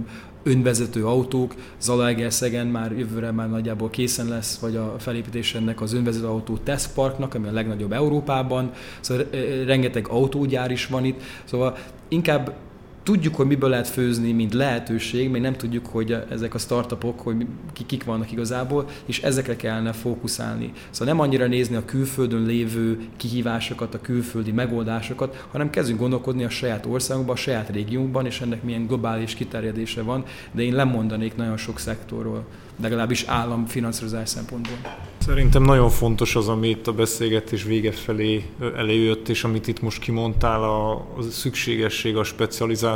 önvezető 0.43 1.07
autók, 1.07 1.55
Zalaegerszegen 1.81 2.67
már 2.67 2.93
jövőre 2.93 3.31
már 3.31 3.51
nagyjából 3.51 3.91
készen 3.91 4.29
lesz, 4.29 4.59
vagy 4.59 4.77
a 4.77 4.95
felépítés 4.99 5.55
ennek 5.55 5.81
az 5.81 5.93
önvezető 5.93 6.27
autó 6.27 6.57
tesztparknak, 6.57 7.35
ami 7.35 7.49
a 7.49 7.53
legnagyobb 7.53 7.93
Európában, 7.93 8.71
szóval 9.01 9.27
rengeteg 9.67 10.09
autógyár 10.09 10.71
is 10.71 10.87
van 10.87 11.05
itt, 11.05 11.23
szóval 11.45 11.77
inkább 12.09 12.55
tudjuk, 13.09 13.35
hogy 13.35 13.47
miből 13.47 13.71
lehet 13.71 13.89
főzni, 13.89 14.33
mint 14.33 14.55
lehetőség, 14.55 15.31
még 15.31 15.41
nem 15.41 15.57
tudjuk, 15.57 15.87
hogy 15.87 16.17
ezek 16.31 16.55
a 16.55 16.59
startupok, 16.59 17.21
hogy 17.21 17.47
kik 17.87 18.05
vannak 18.05 18.33
igazából, 18.33 18.89
és 19.07 19.23
ezekre 19.23 19.57
kellene 19.57 19.93
fókuszálni. 19.93 20.73
Szóval 20.91 21.15
nem 21.15 21.23
annyira 21.23 21.47
nézni 21.47 21.77
a 21.77 21.85
külföldön 21.85 22.43
lévő 22.43 22.99
kihívásokat, 23.17 23.95
a 23.95 24.01
külföldi 24.01 24.53
megoldásokat, 24.53 25.47
hanem 25.51 25.71
kezdünk 25.71 25.99
gondolkodni 25.99 26.45
a 26.45 26.51
saját 26.51 26.87
országunkban, 26.87 27.35
a 27.35 27.39
saját 27.39 27.71
régiónkban, 27.71 28.27
és 28.27 28.41
ennek 28.41 28.63
milyen 28.63 28.87
globális 28.87 29.35
kiterjedése 29.35 30.03
van, 30.03 30.25
de 30.53 30.63
én 30.63 30.75
lemondanék 30.75 31.37
nagyon 31.37 31.57
sok 31.57 31.79
szektorról, 31.79 32.45
legalábbis 32.81 33.25
államfinanszírozás 33.27 34.29
szempontból. 34.29 34.77
Szerintem 35.19 35.63
nagyon 35.63 35.91
fontos 35.91 36.37
az, 36.37 36.49
ami 36.49 36.69
itt 36.69 36.87
a 36.87 36.93
beszélgetés 36.93 37.65
vége 37.65 37.93
felé 37.93 38.45
előjött, 38.77 39.29
és 39.29 39.45
amit 39.45 39.67
itt 39.67 39.83
most 39.83 40.01
kimondtál, 40.01 40.63
a, 40.63 41.07
szükségesség 41.31 42.17
a 42.17 42.25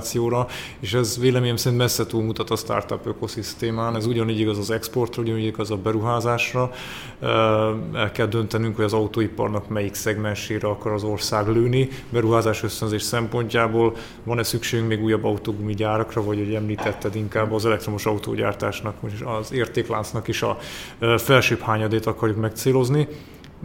specializációra, 0.03 0.47
és 0.81 0.95
ez 0.95 1.19
véleményem 1.21 1.57
szerint 1.57 1.81
messze 1.81 2.07
túlmutat 2.07 2.51
a 2.51 2.57
startup 2.57 3.07
ökoszisztémán, 3.07 3.97
ez 3.97 4.07
ugyanígy 4.07 4.41
igaz 4.41 4.59
az 4.59 4.71
exportra, 4.71 5.23
ugyanígy 5.23 5.45
igaz 5.45 5.71
a 5.71 5.77
beruházásra. 5.77 6.71
El 7.95 8.11
kell 8.13 8.27
döntenünk, 8.27 8.77
hogy 8.77 8.85
az 8.85 8.93
autóiparnak 8.93 9.69
melyik 9.69 9.95
szegmensére 9.95 10.69
akar 10.69 10.93
az 10.93 11.03
ország 11.03 11.49
lőni, 11.49 11.89
beruházás 12.11 12.63
ösztönzés 12.63 13.03
szempontjából 13.03 13.97
van-e 14.25 14.43
szükségünk 14.43 14.89
még 14.89 15.03
újabb 15.03 15.25
autógumi 15.25 15.75
gyárakra, 15.75 16.23
vagy 16.23 16.39
hogy 16.39 16.55
említetted 16.55 17.15
inkább 17.15 17.53
az 17.53 17.67
elektromos 17.67 18.07
autógyártásnak, 18.07 18.95
az 19.25 19.53
értékláncnak 19.53 20.29
is 20.29 20.43
a 20.43 20.59
felsőbb 21.19 21.61
hányadét 21.61 22.07
akarjuk 22.07 22.39
megcélozni, 22.39 23.09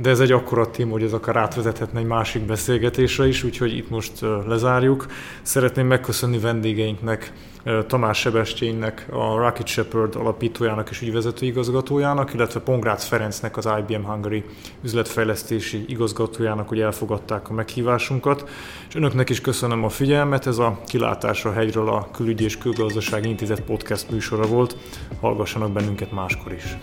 de 0.01 0.09
ez 0.09 0.19
egy 0.19 0.31
akkora 0.31 0.69
tém, 0.69 0.89
hogy 0.89 1.03
ez 1.03 1.13
akár 1.13 1.35
átvezethetne 1.35 1.99
egy 1.99 2.05
másik 2.05 2.45
beszélgetésre 2.45 3.27
is, 3.27 3.43
úgyhogy 3.43 3.77
itt 3.77 3.89
most 3.89 4.11
lezárjuk. 4.47 5.05
Szeretném 5.41 5.87
megköszönni 5.87 6.39
vendégeinknek, 6.39 7.33
Tamás 7.87 8.19
Sebestyénnek, 8.19 9.07
a 9.11 9.37
Rocket 9.37 9.67
Shepherd 9.67 10.15
alapítójának 10.15 10.89
és 10.89 11.01
ügyvezető 11.01 11.45
igazgatójának, 11.45 12.33
illetve 12.33 12.59
Pongrác 12.59 13.03
Ferencnek, 13.03 13.57
az 13.57 13.69
IBM 13.79 14.03
Hungary 14.03 14.43
üzletfejlesztési 14.83 15.85
igazgatójának, 15.87 16.67
hogy 16.67 16.79
elfogadták 16.79 17.49
a 17.49 17.53
meghívásunkat. 17.53 18.49
És 18.87 18.95
önöknek 18.95 19.29
is 19.29 19.41
köszönöm 19.41 19.83
a 19.83 19.89
figyelmet, 19.89 20.47
ez 20.47 20.57
a 20.57 20.79
Kilátás 20.85 21.45
a 21.45 21.51
hegyről 21.51 21.89
a 21.89 22.07
Külügyi 22.11 22.43
és 22.43 22.57
Külgazdasági 22.57 23.29
Intézet 23.29 23.61
podcast 23.61 24.09
műsora 24.11 24.47
volt. 24.47 24.77
Hallgassanak 25.21 25.71
bennünket 25.71 26.11
máskor 26.11 26.53
is. 26.53 26.77